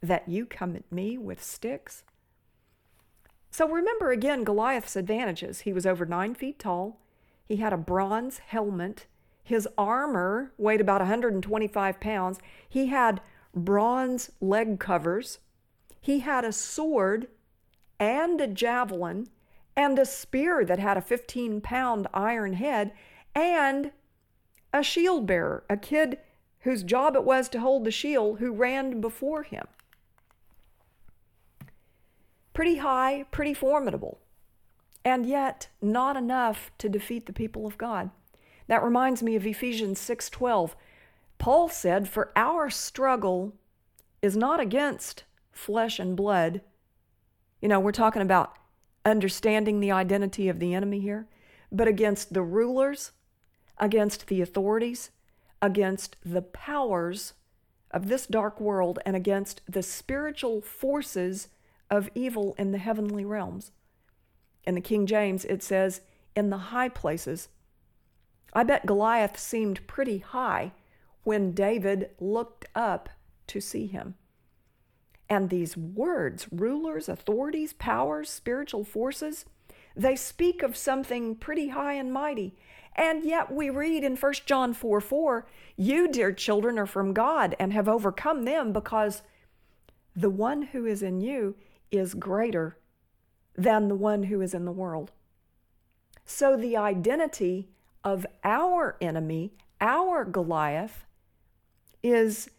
that 0.01 0.29
you 0.29 0.47
come 0.47 0.77
at 0.77 0.91
me 0.93 1.19
with 1.19 1.43
sticks? 1.43 2.05
So 3.51 3.69
remember 3.69 4.11
again 4.11 4.45
Goliath's 4.45 4.97
advantages. 4.97 5.61
He 5.61 5.73
was 5.73 5.85
over 5.85 6.07
nine 6.07 6.35
feet 6.35 6.59
tall, 6.59 7.01
he 7.47 7.57
had 7.57 7.73
a 7.73 7.79
bronze 7.79 8.39
helmet, 8.39 9.07
his 9.43 9.69
armor 9.77 10.53
weighed 10.57 10.81
about 10.81 11.01
125 11.01 12.01
pounds, 12.01 12.39
he 12.69 12.87
had 12.87 13.21
bronze 13.55 14.31
leg 14.41 14.79
covers, 14.79 15.39
he 16.01 16.21
had 16.21 16.45
a 16.45 16.53
sword 16.53 17.29
and 17.99 18.41
a 18.41 18.47
javelin 18.47 19.29
and 19.77 19.99
a 19.99 20.05
spear 20.05 20.65
that 20.65 20.79
had 20.79 20.97
a 20.97 21.03
15 21.03 21.61
pound 21.61 22.07
iron 22.13 22.55
head 22.55 22.93
and 23.35 23.93
a 24.73 24.83
shield 24.83 25.27
bearer, 25.27 25.65
a 25.69 25.77
kid 25.77 26.19
whose 26.61 26.83
job 26.83 27.17
it 27.17 27.25
was 27.25 27.49
to 27.49 27.61
hold 27.61 27.85
the 27.85 27.91
shield, 27.91 28.39
who 28.39 28.53
ran 28.53 29.01
before 29.01 29.43
him. 29.43 29.67
Pretty 32.55 32.77
high, 32.77 33.25
pretty 33.31 33.55
formidable, 33.55 34.21
and 35.05 35.27
yet 35.27 35.69
not 35.81 36.17
enough 36.17 36.71
to 36.79 36.89
defeat 36.89 37.27
the 37.27 37.33
people 37.33 37.67
of 37.67 37.79
God. 37.79 38.11
That 38.67 38.83
reminds 38.83 39.23
me 39.23 39.37
of 39.37 39.47
Ephesians 39.47 39.99
6:12. 40.01 40.77
Paul 41.39 41.69
said, 41.69 42.09
"For 42.09 42.33
our 42.37 42.71
struggle 42.71 43.55
is 44.21 44.37
not 44.37 44.61
against 44.61 45.25
flesh 45.51 45.99
and 45.99 46.17
blood." 46.17 46.63
You 47.61 47.69
know, 47.69 47.81
we're 47.81 47.93
talking 47.93 48.23
about 48.23 48.57
understanding 49.05 49.81
the 49.81 49.91
identity 49.91 50.49
of 50.49 50.61
the 50.61 50.75
enemy 50.75 51.01
here, 51.01 51.29
but 51.71 51.89
against 51.89 52.35
the 52.35 52.43
rulers, 52.43 53.13
against 53.79 54.29
the 54.29 54.41
authorities, 54.41 55.11
against 55.61 56.17
the 56.25 56.43
powers 56.43 57.35
of 57.91 58.09
this 58.09 58.27
dark 58.27 58.61
world, 58.61 58.99
and 59.05 59.17
against 59.17 59.61
the 59.67 59.83
spiritual 59.83 60.61
forces 60.61 61.49
of 61.91 62.09
evil 62.15 62.55
in 62.57 62.73
the 62.73 62.79
heavenly 62.79 63.25
realms. 63.25 63.73
In 64.65 64.75
the 64.75 64.81
King 64.81 65.07
James, 65.07 65.45
it 65.45 65.63
says, 65.63 66.01
in 66.35 66.51
the 66.51 66.59
high 66.59 66.89
places. 66.89 67.49
I 68.53 68.63
bet 68.65 68.87
Goliath 68.87 69.39
seemed 69.39 69.87
pretty 69.87 70.19
high 70.19 70.73
when 71.25 71.53
David 71.53 72.11
looked 72.21 72.67
up 72.75 73.09
to 73.47 73.61
see 73.61 73.87
him. 73.87 74.15
And 75.29 75.49
these 75.49 75.77
words, 75.77 76.47
rulers, 76.53 77.09
authorities, 77.09 77.73
powers, 77.73 78.29
spiritual 78.29 78.85
forces, 78.85 79.47
they 79.97 80.17
speak 80.17 80.63
of 80.63 80.77
something 80.77 81.37
pretty 81.37 81.69
high 81.69 81.95
and 81.95 82.13
mighty. 82.13 82.55
And 82.95 83.25
yet 83.25 83.51
we 83.51 83.71
read 83.71 84.05
in 84.05 84.17
1 84.17 84.33
John 84.45 84.75
4 84.75 85.01
4, 85.01 85.47
you, 85.77 86.09
dear 86.09 86.33
children, 86.33 86.79
are 86.79 86.87
from 86.87 87.15
God 87.15 87.57
and 87.59 87.73
have 87.73 87.89
overcome 87.89 88.45
them 88.45 88.73
because 88.73 89.23
the 90.15 90.29
one 90.29 90.63
who 90.63 90.85
is 90.85 91.03
in 91.03 91.21
you 91.21 91.57
is 91.91 92.13
greater 92.13 92.77
than 93.57 93.89
the 93.89 93.95
one 93.95 94.25
who 94.25 94.41
is 94.43 94.53
in 94.53 94.67
the 94.67 94.73
world. 94.73 95.13
So 96.27 96.57
the 96.57 96.77
identity 96.77 97.71
of 98.05 98.27
our 98.45 98.97
enemy, 99.01 99.53
our 99.81 100.25
Goliath, 100.25 101.05
is 102.03 102.51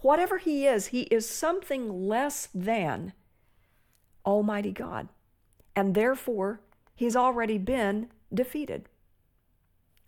whatever 0.00 0.38
he 0.38 0.66
is, 0.66 0.88
he 0.88 1.02
is 1.02 1.28
something 1.28 2.08
less 2.08 2.48
than 2.54 3.12
Almighty 4.24 4.72
God. 4.72 5.08
And 5.74 5.94
therefore, 5.94 6.60
he's 6.94 7.16
already 7.16 7.58
been 7.58 8.08
defeated. 8.32 8.88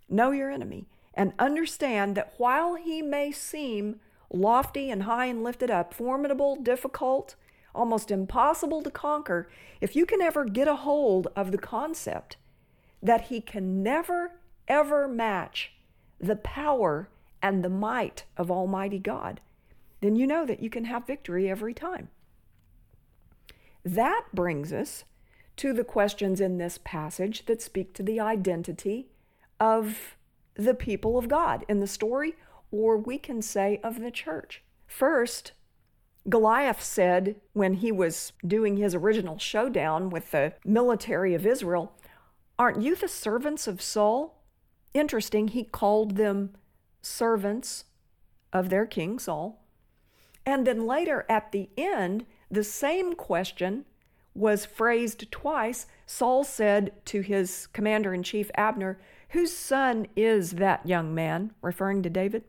Know 0.09 0.31
your 0.31 0.51
enemy 0.51 0.87
and 1.15 1.33
understand 1.39 2.17
that 2.17 2.35
while 2.39 2.75
he 2.75 3.03
may 3.03 3.31
seem 3.33 4.01
lofty 4.33 4.91
and 4.91 5.05
high 5.05 5.27
and 5.27 5.43
lifted 5.43 5.71
up, 5.71 5.93
formidable, 5.93 6.57
difficult, 6.57 7.35
almost 7.75 8.11
impossible 8.11 8.83
to 8.83 8.91
conquer, 8.91 9.49
if 9.81 9.95
you 9.95 10.07
can 10.07 10.21
ever 10.21 10.45
get 10.45 10.69
a 10.69 10.77
hold 10.77 11.29
of 11.37 11.53
the 11.53 11.59
concept 11.59 12.37
that 13.03 13.23
he 13.23 13.41
can 13.41 13.83
never, 13.83 14.33
ever 14.71 15.07
match 15.07 15.73
the 16.19 16.37
power 16.37 17.11
and 17.43 17.63
the 17.63 17.69
might 17.69 18.25
of 18.37 18.51
Almighty 18.51 18.99
God, 18.99 19.41
then 20.01 20.17
you 20.17 20.27
know 20.27 20.47
that 20.47 20.63
you 20.63 20.71
can 20.71 20.85
have 20.85 21.07
victory 21.07 21.51
every 21.51 21.75
time. 21.75 22.09
That 23.85 24.25
brings 24.33 24.73
us 24.73 25.05
to 25.57 25.73
the 25.73 25.85
questions 25.85 26.41
in 26.41 26.57
this 26.57 26.79
passage 26.85 27.45
that 27.47 27.61
speak 27.61 27.93
to 27.95 28.03
the 28.03 28.21
identity 28.21 29.09
of 29.59 30.17
the 30.55 30.75
people 30.75 31.19
of 31.19 31.29
God 31.29 31.65
in 31.69 31.81
the 31.81 31.87
story, 31.87 32.35
or 32.71 32.97
we 32.97 33.19
can 33.19 33.43
say 33.43 33.81
of 33.83 34.01
the 34.01 34.11
church. 34.11 34.63
First, 34.87 35.53
Goliath 36.29 36.83
said 36.83 37.37
when 37.53 37.75
he 37.75 37.91
was 37.91 38.33
doing 38.47 38.77
his 38.77 38.95
original 38.95 39.39
showdown 39.39 40.11
with 40.11 40.31
the 40.31 40.55
military 40.65 41.35
of 41.35 41.47
Israel, 41.47 41.93
Aren't 42.59 42.83
you 42.83 42.95
the 42.95 43.09
servants 43.09 43.67
of 43.67 43.81
Saul? 43.81 44.40
Interesting, 44.93 45.49
he 45.49 45.65
called 45.65 46.17
them 46.17 46.55
servants 47.03 47.85
of 48.53 48.69
their 48.69 48.87
king 48.87 49.19
Saul. 49.19 49.63
And 50.45 50.67
then 50.67 50.87
later 50.87 51.25
at 51.29 51.53
the 51.53 51.69
end, 51.77 52.27
the 52.51 52.65
same 52.65 53.15
question 53.15 53.85
was 54.35 54.65
phrased 54.65 55.31
twice. 55.31 55.87
Saul 56.07 56.45
said 56.45 56.93
to 57.07 57.21
his 57.21 57.67
commander 57.69 58.15
in 58.15 58.23
chief, 58.23 58.51
Abner, 58.55 58.99
Whose 59.31 59.57
son 59.57 60.07
is 60.17 60.53
that 60.53 60.87
young 60.87 61.15
man? 61.15 61.53
referring 61.63 62.03
to 62.03 62.11
David. 62.11 62.45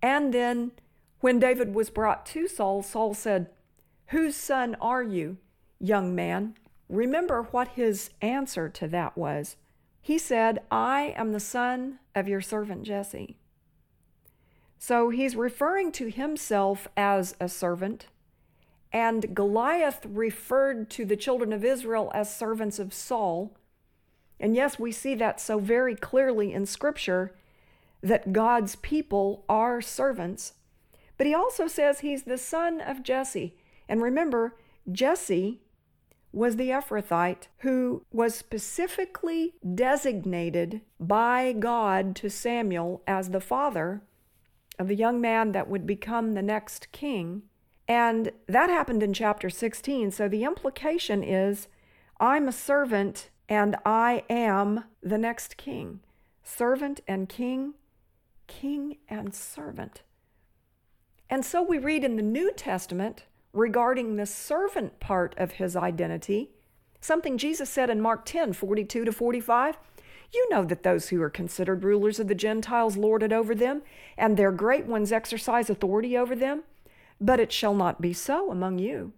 And 0.00 0.32
then 0.32 0.72
when 1.20 1.38
David 1.38 1.74
was 1.74 1.90
brought 1.90 2.24
to 2.26 2.48
Saul, 2.48 2.82
Saul 2.82 3.12
said, 3.12 3.50
Whose 4.06 4.36
son 4.36 4.76
are 4.80 5.02
you, 5.02 5.36
young 5.78 6.14
man? 6.14 6.54
Remember 6.88 7.42
what 7.50 7.68
his 7.68 8.10
answer 8.22 8.68
to 8.70 8.88
that 8.88 9.18
was. 9.18 9.56
He 10.08 10.16
said, 10.16 10.62
I 10.70 11.12
am 11.18 11.32
the 11.32 11.38
son 11.38 11.98
of 12.14 12.28
your 12.28 12.40
servant 12.40 12.84
Jesse. 12.84 13.36
So 14.78 15.10
he's 15.10 15.36
referring 15.36 15.92
to 15.92 16.08
himself 16.08 16.88
as 16.96 17.36
a 17.38 17.46
servant, 17.46 18.06
and 18.90 19.34
Goliath 19.34 20.06
referred 20.06 20.88
to 20.92 21.04
the 21.04 21.14
children 21.14 21.52
of 21.52 21.62
Israel 21.62 22.10
as 22.14 22.34
servants 22.34 22.78
of 22.78 22.94
Saul. 22.94 23.54
And 24.40 24.56
yes, 24.56 24.78
we 24.78 24.92
see 24.92 25.14
that 25.16 25.42
so 25.42 25.58
very 25.58 25.94
clearly 25.94 26.54
in 26.54 26.64
Scripture 26.64 27.34
that 28.02 28.32
God's 28.32 28.76
people 28.76 29.44
are 29.46 29.82
servants. 29.82 30.54
But 31.18 31.26
he 31.26 31.34
also 31.34 31.66
says 31.66 32.00
he's 32.00 32.22
the 32.22 32.38
son 32.38 32.80
of 32.80 33.02
Jesse. 33.02 33.58
And 33.90 34.00
remember, 34.00 34.56
Jesse 34.90 35.60
was 36.32 36.56
the 36.56 36.70
Ephrathite 36.70 37.48
who 37.58 38.04
was 38.12 38.34
specifically 38.34 39.54
designated 39.74 40.82
by 41.00 41.52
God 41.52 42.14
to 42.16 42.28
Samuel 42.28 43.02
as 43.06 43.30
the 43.30 43.40
father 43.40 44.02
of 44.78 44.88
the 44.88 44.94
young 44.94 45.20
man 45.20 45.52
that 45.52 45.68
would 45.68 45.86
become 45.86 46.34
the 46.34 46.42
next 46.42 46.92
king. 46.92 47.42
And 47.88 48.32
that 48.46 48.70
happened 48.70 49.02
in 49.02 49.12
chapter 49.12 49.48
16. 49.48 50.10
So 50.10 50.28
the 50.28 50.44
implication 50.44 51.22
is 51.22 51.68
I'm 52.20 52.48
a 52.48 52.52
servant 52.52 53.30
and 53.48 53.76
I 53.86 54.24
am 54.28 54.84
the 55.02 55.18
next 55.18 55.56
king. 55.56 56.00
Servant 56.42 57.00
and 57.08 57.28
king, 57.28 57.74
king 58.46 58.98
and 59.08 59.34
servant. 59.34 60.02
And 61.30 61.44
so 61.44 61.62
we 61.62 61.78
read 61.78 62.04
in 62.04 62.16
the 62.16 62.22
New 62.22 62.52
Testament 62.52 63.24
regarding 63.52 64.16
the 64.16 64.26
servant 64.26 65.00
part 65.00 65.34
of 65.38 65.52
his 65.52 65.76
identity, 65.76 66.50
something 67.00 67.38
Jesus 67.38 67.70
said 67.70 67.90
in 67.90 68.00
Mark 68.00 68.24
10 68.24 68.52
42 68.52 69.04
to 69.04 69.12
45. 69.12 69.78
You 70.32 70.48
know 70.50 70.64
that 70.64 70.82
those 70.82 71.08
who 71.08 71.22
are 71.22 71.30
considered 71.30 71.84
rulers 71.84 72.20
of 72.20 72.28
the 72.28 72.34
Gentiles 72.34 72.96
lord 72.96 73.22
it 73.22 73.32
over 73.32 73.54
them, 73.54 73.82
and 74.16 74.36
their 74.36 74.52
great 74.52 74.84
ones 74.84 75.10
exercise 75.10 75.70
authority 75.70 76.16
over 76.16 76.36
them. 76.36 76.64
But 77.20 77.40
it 77.40 77.50
shall 77.50 77.74
not 77.74 78.00
be 78.00 78.12
so 78.12 78.50
among 78.50 78.78
you. 78.78 79.12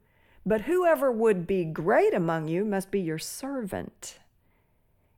But 0.47 0.63
whoever 0.63 1.11
would 1.11 1.47
be 1.47 1.65
great 1.65 2.15
among 2.15 2.49
you 2.49 2.65
must 2.65 2.91
be 2.91 3.01
your 3.01 3.19
servant. 3.19 4.21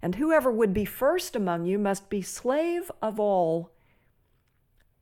And 0.00 0.16
whoever 0.16 0.50
would 0.50 0.74
be 0.74 0.84
first 0.84 1.36
among 1.36 1.66
you 1.66 1.78
must 1.78 2.10
be 2.10 2.22
slave 2.22 2.90
of 3.00 3.20
all. 3.20 3.70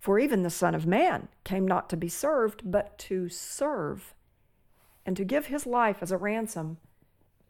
For 0.01 0.19
even 0.19 0.43
the 0.43 0.51
Son 0.51 0.75
of 0.75 0.87
Man 0.87 1.29
came 1.45 1.69
not 1.69 1.91
to 1.91 1.97
be 1.97 2.09
served, 2.09 2.63
but 2.65 2.99
to 3.01 3.29
serve, 3.29 4.15
and 5.05 5.15
to 5.17 5.25
give 5.25 5.47
his 5.47 5.67
life 5.67 5.99
as 6.01 6.11
a 6.11 6.17
ransom 6.17 6.79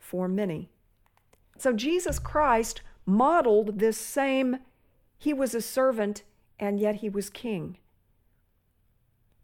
for 0.01 0.27
many. 0.27 0.69
So 1.57 1.73
Jesus 1.73 2.19
Christ 2.19 2.83
modeled 3.07 3.79
this 3.79 3.97
same, 3.97 4.59
he 5.17 5.33
was 5.33 5.55
a 5.55 5.63
servant 5.63 6.25
and 6.59 6.81
yet 6.81 6.97
he 6.97 7.09
was 7.09 7.31
king. 7.31 7.79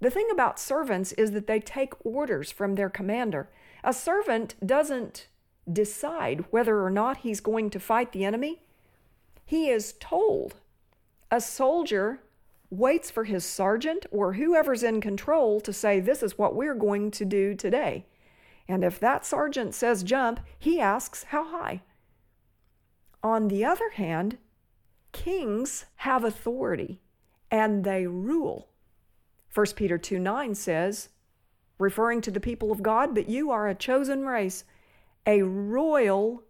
The 0.00 0.10
thing 0.10 0.28
about 0.30 0.58
servants 0.58 1.12
is 1.12 1.30
that 1.30 1.46
they 1.46 1.60
take 1.60 1.94
orders 2.04 2.50
from 2.50 2.74
their 2.74 2.90
commander. 2.90 3.48
A 3.84 3.92
servant 3.92 4.56
doesn't 4.64 5.28
decide 5.72 6.44
whether 6.50 6.82
or 6.82 6.90
not 6.90 7.18
he's 7.18 7.40
going 7.40 7.70
to 7.70 7.80
fight 7.80 8.12
the 8.12 8.24
enemy, 8.24 8.62
he 9.44 9.68
is 9.68 9.94
told. 10.00 10.56
A 11.30 11.40
soldier 11.40 12.20
waits 12.70 13.10
for 13.10 13.24
his 13.24 13.44
sergeant 13.44 14.06
or 14.10 14.34
whoever's 14.34 14.82
in 14.82 15.00
control 15.00 15.60
to 15.60 15.72
say, 15.72 16.00
This 16.00 16.22
is 16.22 16.38
what 16.38 16.54
we're 16.54 16.74
going 16.74 17.10
to 17.12 17.24
do 17.24 17.54
today. 17.54 18.06
And 18.68 18.82
if 18.82 18.98
that 19.00 19.24
sergeant 19.24 19.74
says 19.74 20.02
jump, 20.02 20.40
he 20.58 20.80
asks, 20.80 21.24
How 21.24 21.44
high? 21.44 21.82
On 23.22 23.48
the 23.48 23.64
other 23.64 23.90
hand, 23.90 24.38
kings 25.12 25.86
have 25.96 26.24
authority 26.24 27.00
and 27.50 27.84
they 27.84 28.06
rule. 28.06 28.68
1 29.54 29.66
Peter 29.76 29.98
2 29.98 30.18
9 30.18 30.54
says, 30.54 31.08
referring 31.78 32.20
to 32.22 32.30
the 32.30 32.40
people 32.40 32.72
of 32.72 32.82
God, 32.82 33.14
but 33.14 33.28
you 33.28 33.50
are 33.50 33.68
a 33.68 33.74
chosen 33.74 34.24
race, 34.24 34.64
a 35.26 35.42
royal 35.42 36.42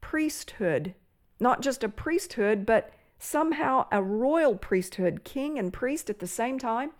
priesthood. 0.00 0.94
Not 1.40 1.62
just 1.62 1.82
a 1.82 1.88
priesthood, 1.88 2.66
but 2.66 2.90
somehow 3.22 3.86
a 3.92 4.02
royal 4.02 4.56
priesthood, 4.56 5.22
king 5.22 5.58
and 5.58 5.72
priest 5.72 6.10
at 6.10 6.18
the 6.18 6.26
same 6.26 6.58
time, 6.58 6.90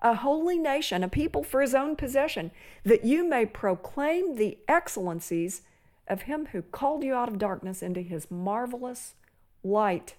a 0.00 0.14
holy 0.14 0.58
nation, 0.58 1.04
a 1.04 1.08
people 1.08 1.42
for 1.42 1.60
his 1.60 1.74
own 1.74 1.96
possession, 1.96 2.50
that 2.84 3.04
you 3.04 3.28
may 3.28 3.44
proclaim 3.44 4.36
the 4.36 4.56
excellencies 4.66 5.62
of 6.08 6.22
him 6.22 6.46
who 6.52 6.62
called 6.62 7.04
you 7.04 7.14
out 7.14 7.28
of 7.28 7.38
darkness 7.38 7.82
into 7.82 8.00
his 8.00 8.30
marvelous 8.30 9.14
light. 9.62 10.14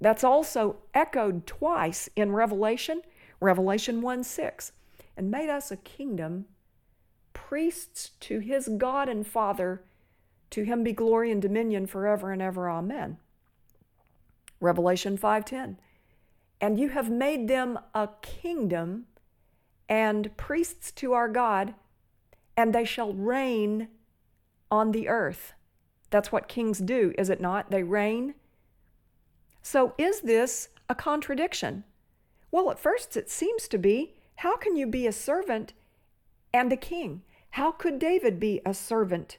That's 0.00 0.24
also 0.24 0.76
echoed 0.92 1.46
twice 1.46 2.10
in 2.14 2.32
Revelation, 2.32 3.02
Revelation 3.40 4.02
1 4.02 4.22
6, 4.24 4.72
and 5.16 5.30
made 5.30 5.48
us 5.48 5.70
a 5.70 5.76
kingdom, 5.76 6.44
priests 7.32 8.10
to 8.20 8.40
his 8.40 8.68
God 8.76 9.08
and 9.08 9.26
Father. 9.26 9.82
To 10.50 10.64
him 10.64 10.84
be 10.84 10.92
glory 10.92 11.30
and 11.30 11.40
dominion 11.40 11.86
forever 11.86 12.32
and 12.32 12.42
ever. 12.42 12.68
Amen. 12.68 13.16
Revelation 14.62 15.16
5:10. 15.16 15.78
And 16.60 16.78
you 16.78 16.90
have 16.90 17.10
made 17.10 17.48
them 17.48 17.78
a 17.94 18.08
kingdom 18.22 19.06
and 19.88 20.34
priests 20.36 20.92
to 20.92 21.12
our 21.12 21.28
God, 21.28 21.74
and 22.56 22.72
they 22.72 22.84
shall 22.84 23.12
reign 23.12 23.88
on 24.70 24.92
the 24.92 25.08
earth. 25.08 25.54
That's 26.10 26.30
what 26.30 26.48
kings 26.48 26.78
do, 26.78 27.12
is 27.18 27.28
it 27.28 27.40
not? 27.40 27.70
They 27.70 27.82
reign. 27.82 28.34
So 29.60 29.94
is 29.98 30.20
this 30.20 30.68
a 30.88 30.94
contradiction? 30.94 31.84
Well, 32.50 32.70
at 32.70 32.78
first 32.78 33.16
it 33.16 33.30
seems 33.30 33.66
to 33.68 33.78
be. 33.78 34.14
How 34.36 34.56
can 34.56 34.76
you 34.76 34.86
be 34.86 35.06
a 35.06 35.12
servant 35.12 35.72
and 36.52 36.72
a 36.72 36.76
king? 36.76 37.22
How 37.50 37.72
could 37.72 37.98
David 37.98 38.38
be 38.38 38.60
a 38.64 38.74
servant 38.74 39.38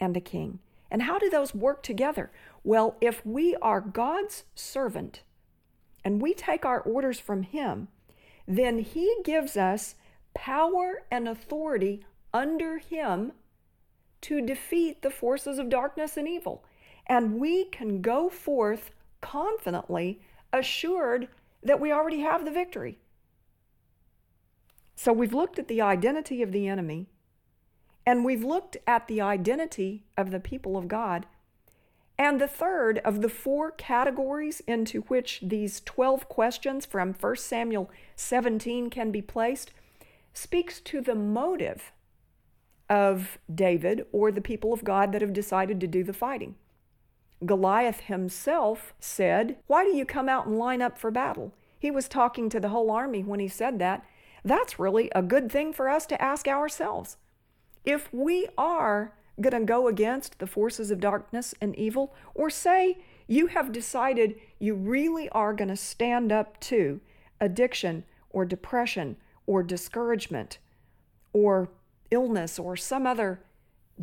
and 0.00 0.16
a 0.16 0.20
king? 0.20 0.60
And 0.90 1.02
how 1.02 1.18
do 1.18 1.28
those 1.28 1.54
work 1.54 1.82
together? 1.82 2.30
Well, 2.66 2.96
if 3.00 3.24
we 3.24 3.54
are 3.62 3.80
God's 3.80 4.42
servant 4.56 5.22
and 6.04 6.20
we 6.20 6.34
take 6.34 6.64
our 6.64 6.80
orders 6.80 7.20
from 7.20 7.44
Him, 7.44 7.86
then 8.48 8.80
He 8.80 9.18
gives 9.22 9.56
us 9.56 9.94
power 10.34 11.04
and 11.08 11.28
authority 11.28 12.04
under 12.34 12.78
Him 12.78 13.30
to 14.22 14.44
defeat 14.44 15.02
the 15.02 15.10
forces 15.10 15.60
of 15.60 15.68
darkness 15.68 16.16
and 16.16 16.26
evil. 16.26 16.64
And 17.06 17.38
we 17.38 17.66
can 17.66 18.02
go 18.02 18.28
forth 18.28 18.90
confidently, 19.20 20.20
assured 20.52 21.28
that 21.62 21.78
we 21.78 21.92
already 21.92 22.22
have 22.22 22.44
the 22.44 22.50
victory. 22.50 22.98
So 24.96 25.12
we've 25.12 25.32
looked 25.32 25.60
at 25.60 25.68
the 25.68 25.82
identity 25.82 26.42
of 26.42 26.50
the 26.50 26.66
enemy, 26.66 27.06
and 28.04 28.24
we've 28.24 28.42
looked 28.42 28.76
at 28.88 29.06
the 29.06 29.20
identity 29.20 30.02
of 30.16 30.32
the 30.32 30.40
people 30.40 30.76
of 30.76 30.88
God. 30.88 31.26
And 32.18 32.40
the 32.40 32.48
third 32.48 32.98
of 33.04 33.20
the 33.20 33.28
four 33.28 33.70
categories 33.70 34.60
into 34.66 35.02
which 35.02 35.40
these 35.42 35.80
12 35.80 36.28
questions 36.28 36.86
from 36.86 37.12
1 37.12 37.36
Samuel 37.36 37.90
17 38.16 38.88
can 38.88 39.10
be 39.10 39.20
placed 39.20 39.72
speaks 40.32 40.80
to 40.80 41.00
the 41.00 41.14
motive 41.14 41.92
of 42.88 43.38
David 43.52 44.06
or 44.12 44.30
the 44.30 44.40
people 44.40 44.72
of 44.72 44.84
God 44.84 45.12
that 45.12 45.20
have 45.20 45.32
decided 45.32 45.80
to 45.80 45.86
do 45.86 46.04
the 46.04 46.12
fighting. 46.12 46.54
Goliath 47.44 48.00
himself 48.00 48.94
said, 48.98 49.58
Why 49.66 49.84
do 49.84 49.94
you 49.94 50.06
come 50.06 50.28
out 50.28 50.46
and 50.46 50.58
line 50.58 50.80
up 50.80 50.96
for 50.96 51.10
battle? 51.10 51.52
He 51.78 51.90
was 51.90 52.08
talking 52.08 52.48
to 52.48 52.60
the 52.60 52.70
whole 52.70 52.90
army 52.90 53.22
when 53.22 53.40
he 53.40 53.48
said 53.48 53.78
that. 53.80 54.04
That's 54.44 54.78
really 54.78 55.10
a 55.14 55.22
good 55.22 55.50
thing 55.50 55.72
for 55.72 55.88
us 55.88 56.06
to 56.06 56.22
ask 56.22 56.48
ourselves. 56.48 57.16
If 57.84 58.12
we 58.12 58.48
are 58.56 59.12
going 59.40 59.52
to 59.52 59.66
go 59.66 59.88
against 59.88 60.38
the 60.38 60.46
forces 60.46 60.90
of 60.90 61.00
darkness 61.00 61.54
and 61.60 61.76
evil, 61.76 62.14
or 62.34 62.50
say 62.50 62.98
you 63.26 63.48
have 63.48 63.72
decided 63.72 64.36
you 64.58 64.74
really 64.74 65.28
are 65.30 65.52
going 65.52 65.68
to 65.68 65.76
stand 65.76 66.32
up 66.32 66.58
to 66.60 67.00
addiction 67.40 68.04
or 68.30 68.44
depression 68.44 69.16
or 69.46 69.62
discouragement 69.62 70.58
or 71.32 71.68
illness 72.10 72.58
or 72.58 72.76
some 72.76 73.06
other 73.06 73.40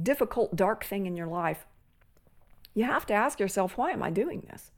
difficult, 0.01 0.55
dark 0.55 0.83
thing 0.83 1.05
in 1.05 1.15
your 1.15 1.27
life, 1.27 1.65
you 2.73 2.83
have 2.83 3.05
to 3.05 3.13
ask 3.13 3.39
yourself, 3.39 3.77
why 3.77 3.91
am 3.91 4.03
I 4.03 4.09
doing 4.09 4.47
this? 4.49 4.71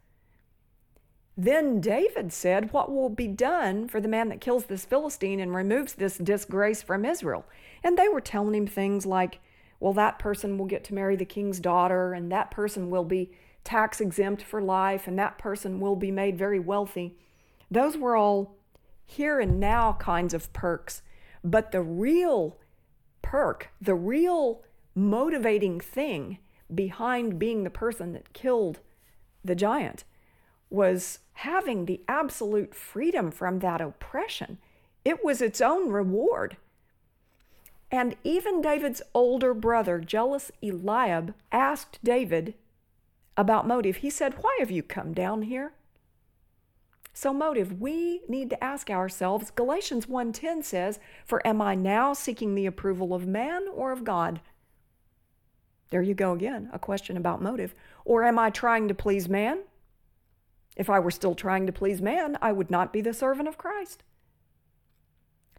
Then 1.38 1.82
David 1.82 2.32
said, 2.32 2.72
What 2.72 2.90
will 2.90 3.10
be 3.10 3.28
done 3.28 3.90
for 3.90 4.00
the 4.00 4.08
man 4.08 4.30
that 4.30 4.40
kills 4.40 4.66
this 4.66 4.86
Philistine 4.86 5.42
and 5.42 5.54
removes 5.54 5.94
this 5.94 6.18
disgrace 6.18 6.82
from 6.82 7.04
Israel? 7.04 7.46
And 7.84 7.98
they 7.98 8.08
were 8.08 8.22
telling 8.22 8.56
him 8.56 8.68
things 8.68 9.06
like, 9.06 9.40
Well, 9.80 9.94
that 9.94 10.20
person 10.20 10.58
will 10.58 10.66
get 10.66 10.84
to 10.86 10.94
marry 10.94 11.16
the 11.16 11.26
king's 11.26 11.60
daughter, 11.60 12.14
and 12.14 12.32
that 12.32 12.52
person 12.52 12.90
will 12.90 13.04
be 13.04 13.32
tax 13.64 14.00
exempt 14.00 14.42
for 14.42 14.62
life, 14.62 15.08
and 15.08 15.18
that 15.20 15.38
person 15.38 15.80
will 15.80 15.96
be 15.96 16.12
made 16.12 16.38
very 16.38 16.60
wealthy. 16.60 17.18
Those 17.70 17.98
were 17.98 18.16
all 18.16 18.56
here 19.06 19.40
and 19.40 19.60
now 19.60 19.94
kinds 19.94 20.34
of 20.34 20.52
perks. 20.54 21.02
But 21.44 21.72
the 21.72 21.82
real 21.82 22.58
perk, 23.22 23.70
the 23.82 23.96
real 23.96 24.64
motivating 24.96 25.80
thing 25.80 26.40
behind 26.74 27.38
being 27.38 27.64
the 27.64 27.70
person 27.70 28.14
that 28.14 28.34
killed 28.34 28.80
the 29.44 29.56
giant 29.56 30.04
was 30.70 31.20
having 31.34 31.86
the 31.86 32.02
absolute 32.08 32.74
freedom 32.74 33.30
from 33.30 33.60
that 33.60 33.82
oppression. 33.82 34.58
It 35.04 35.24
was 35.24 35.42
its 35.42 35.62
own 35.62 35.90
reward. 35.90 36.58
And 37.96 38.18
even 38.26 38.62
David's 38.62 39.02
older 39.14 39.54
brother, 39.54 40.00
jealous 40.02 40.52
Eliab, 40.62 41.34
asked 41.50 41.98
David 42.04 42.54
about 43.38 43.66
motive. 43.66 43.98
He 43.98 44.10
said, 44.10 44.34
Why 44.42 44.58
have 44.60 44.70
you 44.70 44.84
come 44.84 45.14
down 45.14 45.44
here? 45.44 45.72
So 47.14 47.32
motive, 47.34 47.80
we 47.80 48.24
need 48.28 48.50
to 48.50 48.62
ask 48.62 48.90
ourselves, 48.90 49.50
Galatians 49.50 50.08
1:10 50.08 50.62
says, 50.62 51.00
"For 51.26 51.42
am 51.48 51.62
I 51.62 51.74
now 51.74 52.12
seeking 52.12 52.54
the 52.54 52.66
approval 52.66 53.14
of 53.14 53.26
man 53.26 53.66
or 53.74 53.94
of 53.94 54.04
God?" 54.04 54.42
There 55.90 56.02
you 56.02 56.16
go 56.16 56.34
again, 56.34 56.70
a 56.74 56.80
question 56.80 57.16
about 57.16 57.42
motive. 57.42 57.74
Or 58.04 58.26
am 58.26 58.38
I 58.38 58.50
trying 58.50 58.90
to 58.90 58.94
please 58.94 59.30
man? 59.30 59.64
If 60.76 60.90
I 60.90 61.00
were 61.00 61.12
still 61.12 61.34
trying 61.34 61.66
to 61.66 61.72
please 61.72 62.02
man, 62.02 62.38
I 62.42 62.52
would 62.52 62.70
not 62.70 62.92
be 62.92 63.00
the 63.00 63.14
servant 63.14 63.48
of 63.48 63.58
Christ. 63.58 64.04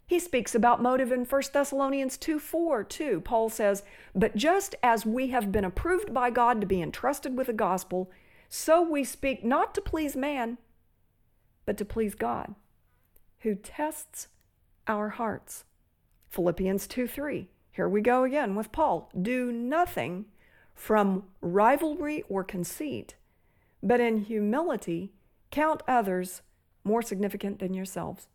He 0.07 0.21
speaks 0.21 0.55
about 0.55 0.81
motive 0.81 1.11
in 1.11 1.25
1 1.25 1.43
Thessalonians 1.53 2.17
2 2.17 2.39
4 2.39 2.85
too. 2.85 3.21
Paul 3.23 3.49
says, 3.49 3.83
But 4.15 4.37
just 4.37 4.77
as 4.83 5.05
we 5.05 5.29
have 5.29 5.51
been 5.51 5.65
approved 5.65 6.15
by 6.15 6.31
God 6.31 6.61
to 6.61 6.67
be 6.67 6.81
entrusted 6.81 7.37
with 7.37 7.49
the 7.49 7.53
gospel, 7.53 8.11
so 8.49 8.81
we 8.81 9.03
speak 9.03 9.45
not 9.45 9.75
to 9.75 9.81
please 9.81 10.15
man, 10.15 10.59
but 11.65 11.77
to 11.79 11.85
please 11.85 12.15
God, 12.15 12.55
who 13.41 13.57
tests 13.57 14.29
our 14.87 15.11
hearts. 15.11 15.65
Philippians 16.29 16.87
2 16.87 17.09
3. 17.09 17.49
Here 17.73 17.89
we 17.89 18.01
go 18.01 18.23
again 18.23 18.55
with 18.55 18.73
Paul. 18.73 19.11
Do 19.21 19.51
nothing 19.51 20.27
from 20.75 21.25
rivalry 21.41 22.23
or 22.29 22.45
conceit, 22.45 23.17
but 23.83 24.01
in 24.01 24.25
humility 24.25 25.13
count 25.51 25.83
others 25.89 26.43
more 26.85 27.03
significant 27.03 27.59
than 27.59 27.75
yourselves. 27.75 28.29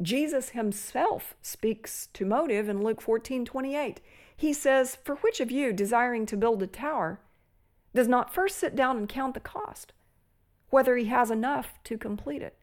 Jesus 0.00 0.50
himself 0.50 1.34
speaks 1.42 2.08
to 2.12 2.24
motive 2.24 2.68
in 2.68 2.82
Luke 2.82 3.00
14 3.00 3.44
28. 3.44 4.00
He 4.36 4.52
says, 4.52 4.96
For 5.04 5.16
which 5.16 5.40
of 5.40 5.50
you, 5.50 5.72
desiring 5.72 6.24
to 6.26 6.36
build 6.36 6.62
a 6.62 6.66
tower, 6.68 7.20
does 7.94 8.06
not 8.06 8.32
first 8.32 8.58
sit 8.58 8.76
down 8.76 8.96
and 8.96 9.08
count 9.08 9.34
the 9.34 9.40
cost, 9.40 9.92
whether 10.70 10.96
he 10.96 11.06
has 11.06 11.30
enough 11.30 11.74
to 11.84 11.98
complete 11.98 12.42
it? 12.42 12.56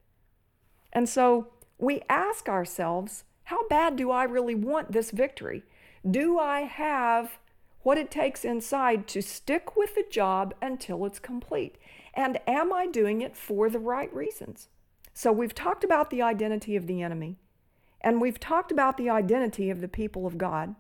And 0.94 1.10
so 1.10 1.48
we 1.78 2.02
ask 2.08 2.48
ourselves, 2.48 3.26
how 3.46 3.68
bad 3.68 3.96
do 3.96 4.12
I 4.12 4.24
really 4.24 4.56
want 4.56 4.92
this 4.92 5.12
victory? 5.12 5.64
Do 6.10 6.40
I 6.40 6.62
have 6.62 7.40
what 7.84 7.98
it 7.98 8.10
takes 8.10 8.46
inside 8.46 9.08
to 9.10 9.22
stick 9.22 9.76
with 9.76 9.94
the 9.94 10.06
job 10.10 10.54
until 10.62 11.06
it's 11.06 11.20
complete? 11.20 11.78
And 12.14 12.40
am 12.48 12.72
I 12.72 12.88
doing 12.88 13.22
it 13.22 13.36
for 13.36 13.70
the 13.70 13.80
right 13.80 14.14
reasons? 14.14 14.70
So 15.18 15.32
we've 15.32 15.56
talked 15.56 15.86
about 15.86 16.10
the 16.10 16.22
identity 16.22 16.76
of 16.76 16.88
the 16.88 17.02
enemy, 17.02 17.38
and 18.02 18.20
we've 18.20 18.40
talked 18.40 18.70
about 18.70 18.98
the 18.98 19.10
identity 19.10 19.70
of 19.70 19.80
the 19.80 19.88
people 19.88 20.28
of 20.28 20.38
God, 20.38 20.76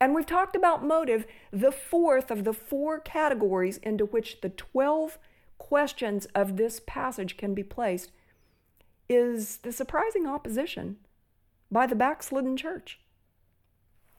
and 0.00 0.14
we've 0.14 0.26
talked 0.26 0.56
about 0.56 0.82
motive, 0.82 1.26
the 1.50 1.70
fourth 1.70 2.30
of 2.30 2.44
the 2.44 2.54
four 2.54 2.98
categories 2.98 3.76
into 3.76 4.06
which 4.06 4.40
the 4.40 4.48
12 4.48 5.18
questions 5.58 6.24
of 6.34 6.56
this 6.56 6.80
passage 6.86 7.36
can 7.36 7.52
be 7.52 7.62
placed 7.62 8.10
is 9.10 9.58
the 9.58 9.72
surprising 9.72 10.26
opposition 10.26 10.96
by 11.70 11.86
the 11.86 11.94
backslidden 11.94 12.56
church. 12.56 12.98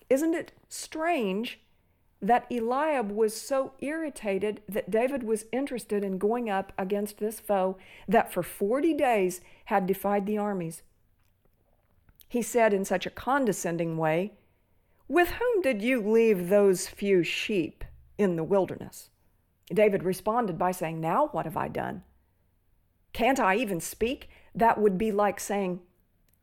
Isn't 0.07 0.35
it 0.35 0.51
strange 0.69 1.59
that 2.21 2.45
Eliab 2.51 3.11
was 3.11 3.35
so 3.35 3.73
irritated 3.79 4.61
that 4.69 4.91
David 4.91 5.23
was 5.23 5.45
interested 5.51 6.03
in 6.03 6.17
going 6.17 6.49
up 6.49 6.71
against 6.77 7.17
this 7.17 7.39
foe 7.39 7.77
that 8.07 8.31
for 8.31 8.43
40 8.43 8.93
days 8.93 9.41
had 9.65 9.87
defied 9.87 10.25
the 10.25 10.37
armies? 10.37 10.83
He 12.27 12.41
said 12.41 12.73
in 12.73 12.85
such 12.85 13.05
a 13.05 13.11
condescending 13.11 13.97
way, 13.97 14.33
With 15.07 15.31
whom 15.31 15.61
did 15.61 15.81
you 15.81 16.01
leave 16.01 16.49
those 16.49 16.87
few 16.87 17.23
sheep 17.23 17.83
in 18.17 18.35
the 18.35 18.43
wilderness? 18.43 19.09
David 19.73 20.03
responded 20.03 20.57
by 20.57 20.71
saying, 20.71 21.01
Now 21.01 21.27
what 21.27 21.45
have 21.45 21.57
I 21.57 21.67
done? 21.67 22.03
Can't 23.13 23.39
I 23.39 23.55
even 23.55 23.79
speak? 23.79 24.29
That 24.53 24.79
would 24.79 24.97
be 24.97 25.11
like 25.11 25.39
saying, 25.39 25.81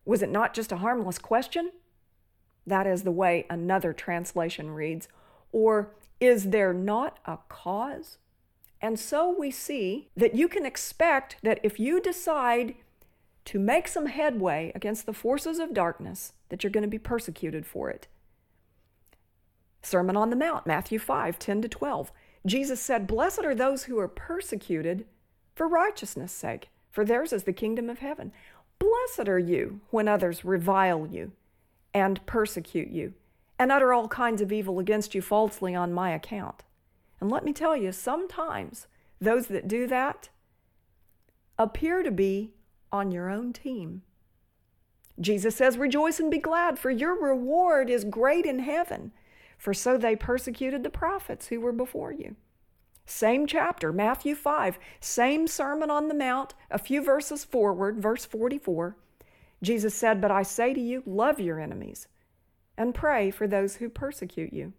was 0.08 0.22
it 0.22 0.30
not 0.30 0.54
just 0.54 0.72
a 0.72 0.78
harmless 0.78 1.18
question? 1.18 1.70
That 2.66 2.86
is 2.86 3.02
the 3.02 3.10
way 3.10 3.44
another 3.50 3.92
translation 3.92 4.70
reads. 4.70 5.06
Or 5.52 5.94
is 6.20 6.50
there 6.50 6.72
not 6.72 7.18
a 7.24 7.38
cause? 7.48 8.18
And 8.80 8.98
so 8.98 9.34
we 9.36 9.50
see 9.50 10.08
that 10.16 10.34
you 10.34 10.48
can 10.48 10.64
expect 10.64 11.36
that 11.42 11.60
if 11.62 11.80
you 11.80 12.00
decide 12.00 12.74
to 13.46 13.58
make 13.58 13.88
some 13.88 14.06
headway 14.06 14.72
against 14.74 15.06
the 15.06 15.12
forces 15.12 15.58
of 15.58 15.74
darkness, 15.74 16.32
that 16.48 16.62
you're 16.62 16.70
going 16.70 16.82
to 16.82 16.88
be 16.88 16.98
persecuted 16.98 17.66
for 17.66 17.90
it. 17.90 18.06
Sermon 19.82 20.16
on 20.16 20.30
the 20.30 20.36
Mount, 20.36 20.66
Matthew 20.66 20.98
5 20.98 21.38
10 21.38 21.62
to 21.62 21.68
12. 21.68 22.12
Jesus 22.46 22.80
said, 22.80 23.06
Blessed 23.06 23.44
are 23.44 23.54
those 23.54 23.84
who 23.84 23.98
are 23.98 24.08
persecuted 24.08 25.06
for 25.54 25.66
righteousness' 25.66 26.32
sake, 26.32 26.68
for 26.90 27.04
theirs 27.04 27.32
is 27.32 27.44
the 27.44 27.52
kingdom 27.52 27.90
of 27.90 27.98
heaven. 27.98 28.32
Blessed 28.78 29.28
are 29.28 29.38
you 29.38 29.80
when 29.90 30.08
others 30.08 30.44
revile 30.44 31.06
you 31.06 31.32
and 31.92 32.24
persecute 32.26 32.88
you 32.88 33.14
and 33.58 33.72
utter 33.72 33.92
all 33.92 34.08
kinds 34.08 34.40
of 34.40 34.52
evil 34.52 34.78
against 34.78 35.14
you 35.14 35.22
falsely 35.22 35.74
on 35.74 35.92
my 35.92 36.10
account. 36.10 36.62
And 37.20 37.30
let 37.30 37.44
me 37.44 37.52
tell 37.52 37.76
you, 37.76 37.92
sometimes 37.92 38.86
those 39.20 39.48
that 39.48 39.66
do 39.66 39.86
that 39.88 40.28
appear 41.58 42.02
to 42.02 42.10
be 42.10 42.52
on 42.92 43.10
your 43.10 43.28
own 43.28 43.52
team. 43.52 44.02
Jesus 45.20 45.56
says, 45.56 45.76
Rejoice 45.76 46.20
and 46.20 46.30
be 46.30 46.38
glad, 46.38 46.78
for 46.78 46.90
your 46.90 47.20
reward 47.20 47.90
is 47.90 48.04
great 48.04 48.46
in 48.46 48.60
heaven, 48.60 49.10
for 49.56 49.74
so 49.74 49.98
they 49.98 50.14
persecuted 50.14 50.84
the 50.84 50.90
prophets 50.90 51.48
who 51.48 51.60
were 51.60 51.72
before 51.72 52.12
you. 52.12 52.36
Same 53.04 53.46
chapter, 53.46 53.92
Matthew 53.92 54.34
5, 54.36 54.78
same 55.00 55.48
Sermon 55.48 55.90
on 55.90 56.06
the 56.06 56.14
Mount, 56.14 56.54
a 56.70 56.78
few 56.78 57.02
verses 57.02 57.42
forward, 57.42 58.00
verse 58.00 58.24
44. 58.24 58.96
Jesus 59.60 59.94
said, 59.94 60.20
But 60.20 60.30
I 60.30 60.42
say 60.44 60.72
to 60.72 60.80
you, 60.80 61.02
love 61.04 61.40
your 61.40 61.58
enemies 61.58 62.06
and 62.78 62.94
pray 62.94 63.30
for 63.30 63.46
those 63.46 63.76
who 63.76 63.90
persecute 63.90 64.52
you. 64.52 64.72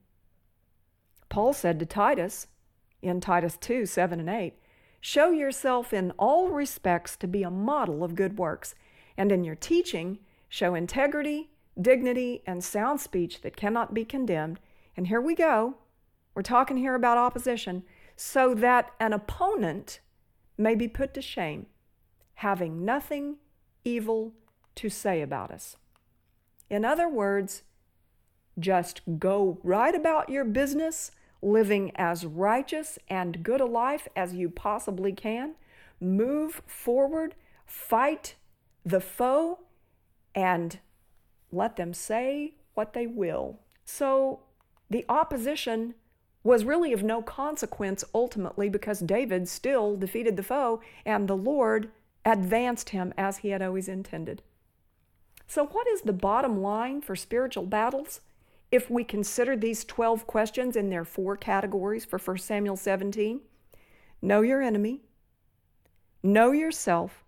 Paul 1.28 1.54
said 1.54 1.80
to 1.80 1.86
Titus 1.86 2.48
in 3.02 3.22
Titus 3.22 3.58
2 3.58 3.86
7 3.86 4.20
and 4.20 4.30
8, 4.30 4.54
Show 5.02 5.32
yourself 5.32 5.94
in 5.94 6.12
all 6.12 6.50
respects 6.50 7.16
to 7.18 7.28
be 7.28 7.44
a 7.44 7.52
model 7.52 8.04
of 8.04 8.16
good 8.16 8.40
works, 8.40 8.74
and 9.18 9.32
in 9.32 9.44
your 9.44 9.56
teaching, 9.56 10.20
show 10.48 10.74
integrity, 10.74 11.50
dignity, 11.80 12.42
and 12.48 12.64
sound 12.64 13.00
speech 13.00 13.42
that 13.42 13.56
cannot 13.56 13.94
be 13.94 14.04
condemned. 14.04 14.60
And 14.98 15.08
here 15.08 15.22
we 15.22 15.36
go. 15.36 15.76
We're 16.34 16.42
talking 16.42 16.78
here 16.78 16.96
about 16.96 17.18
opposition, 17.18 17.84
so 18.16 18.54
that 18.56 18.92
an 19.00 19.14
opponent 19.14 20.00
may 20.58 20.76
be 20.76 20.88
put 20.88 21.14
to 21.14 21.22
shame, 21.22 21.68
having 22.36 22.84
nothing 22.84 23.38
evil 23.86 24.34
to 24.76 24.90
say 24.90 25.22
about 25.22 25.52
us. 25.52 25.78
In 26.70 26.84
other 26.84 27.08
words, 27.08 27.64
just 28.60 29.02
go 29.18 29.60
right 29.64 29.96
about 29.96 30.30
your 30.30 30.46
business, 30.46 31.12
living 31.42 31.92
as 31.96 32.26
righteous 32.26 33.00
and 33.10 33.44
good 33.44 33.62
a 33.62 33.66
life 33.66 34.08
as 34.16 34.34
you 34.34 34.50
possibly 34.50 35.12
can. 35.12 35.56
Move 36.02 36.62
forward, 36.66 37.36
fight 37.66 38.36
the 38.86 39.02
foe, 39.02 39.60
and 40.34 40.80
let 41.52 41.76
them 41.76 41.94
say 41.94 42.54
what 42.74 42.94
they 42.94 43.08
will. 43.08 43.60
So 43.86 44.42
the 44.90 45.06
opposition 45.10 45.96
was 46.44 46.64
really 46.64 46.94
of 46.94 47.04
no 47.04 47.22
consequence 47.22 48.04
ultimately 48.14 48.70
because 48.70 49.00
David 49.00 49.48
still 49.48 49.98
defeated 49.98 50.38
the 50.38 50.44
foe 50.44 50.82
and 51.06 51.28
the 51.28 51.36
Lord 51.36 51.92
advanced 52.26 52.90
him 52.90 53.14
as 53.18 53.40
he 53.40 53.50
had 53.50 53.62
always 53.62 53.88
intended. 53.88 54.42
So, 55.48 55.66
what 55.66 55.88
is 55.88 56.02
the 56.02 56.14
bottom 56.14 56.62
line 56.62 57.02
for 57.02 57.16
spiritual 57.16 57.66
battles? 57.66 58.22
If 58.72 58.90
we 58.90 59.04
consider 59.04 59.56
these 59.56 59.84
12 59.84 60.28
questions 60.28 60.76
in 60.76 60.90
their 60.90 61.06
four 61.06 61.36
categories 61.36 62.06
for 62.06 62.20
1 62.20 62.38
Samuel 62.38 62.78
17 62.78 63.42
know 64.22 64.42
your 64.42 64.62
enemy, 64.62 65.00
know 66.22 66.52
yourself, 66.52 67.24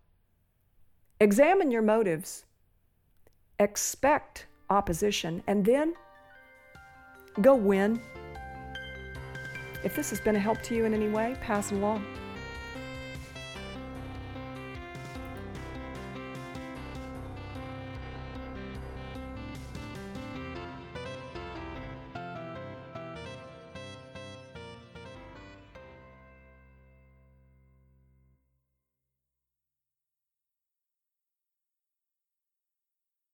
examine 1.22 1.72
your 1.72 1.82
motives, 1.82 2.44
expect 3.60 4.46
opposition, 4.70 5.42
and 5.48 5.64
then 5.64 5.94
go 7.40 7.56
win. 7.56 8.02
If 9.84 9.96
this 9.96 10.10
has 10.10 10.20
been 10.20 10.36
a 10.36 10.40
help 10.40 10.62
to 10.64 10.76
you 10.76 10.84
in 10.84 10.94
any 10.94 11.08
way, 11.08 11.38
pass 11.42 11.72
along. 11.72 12.06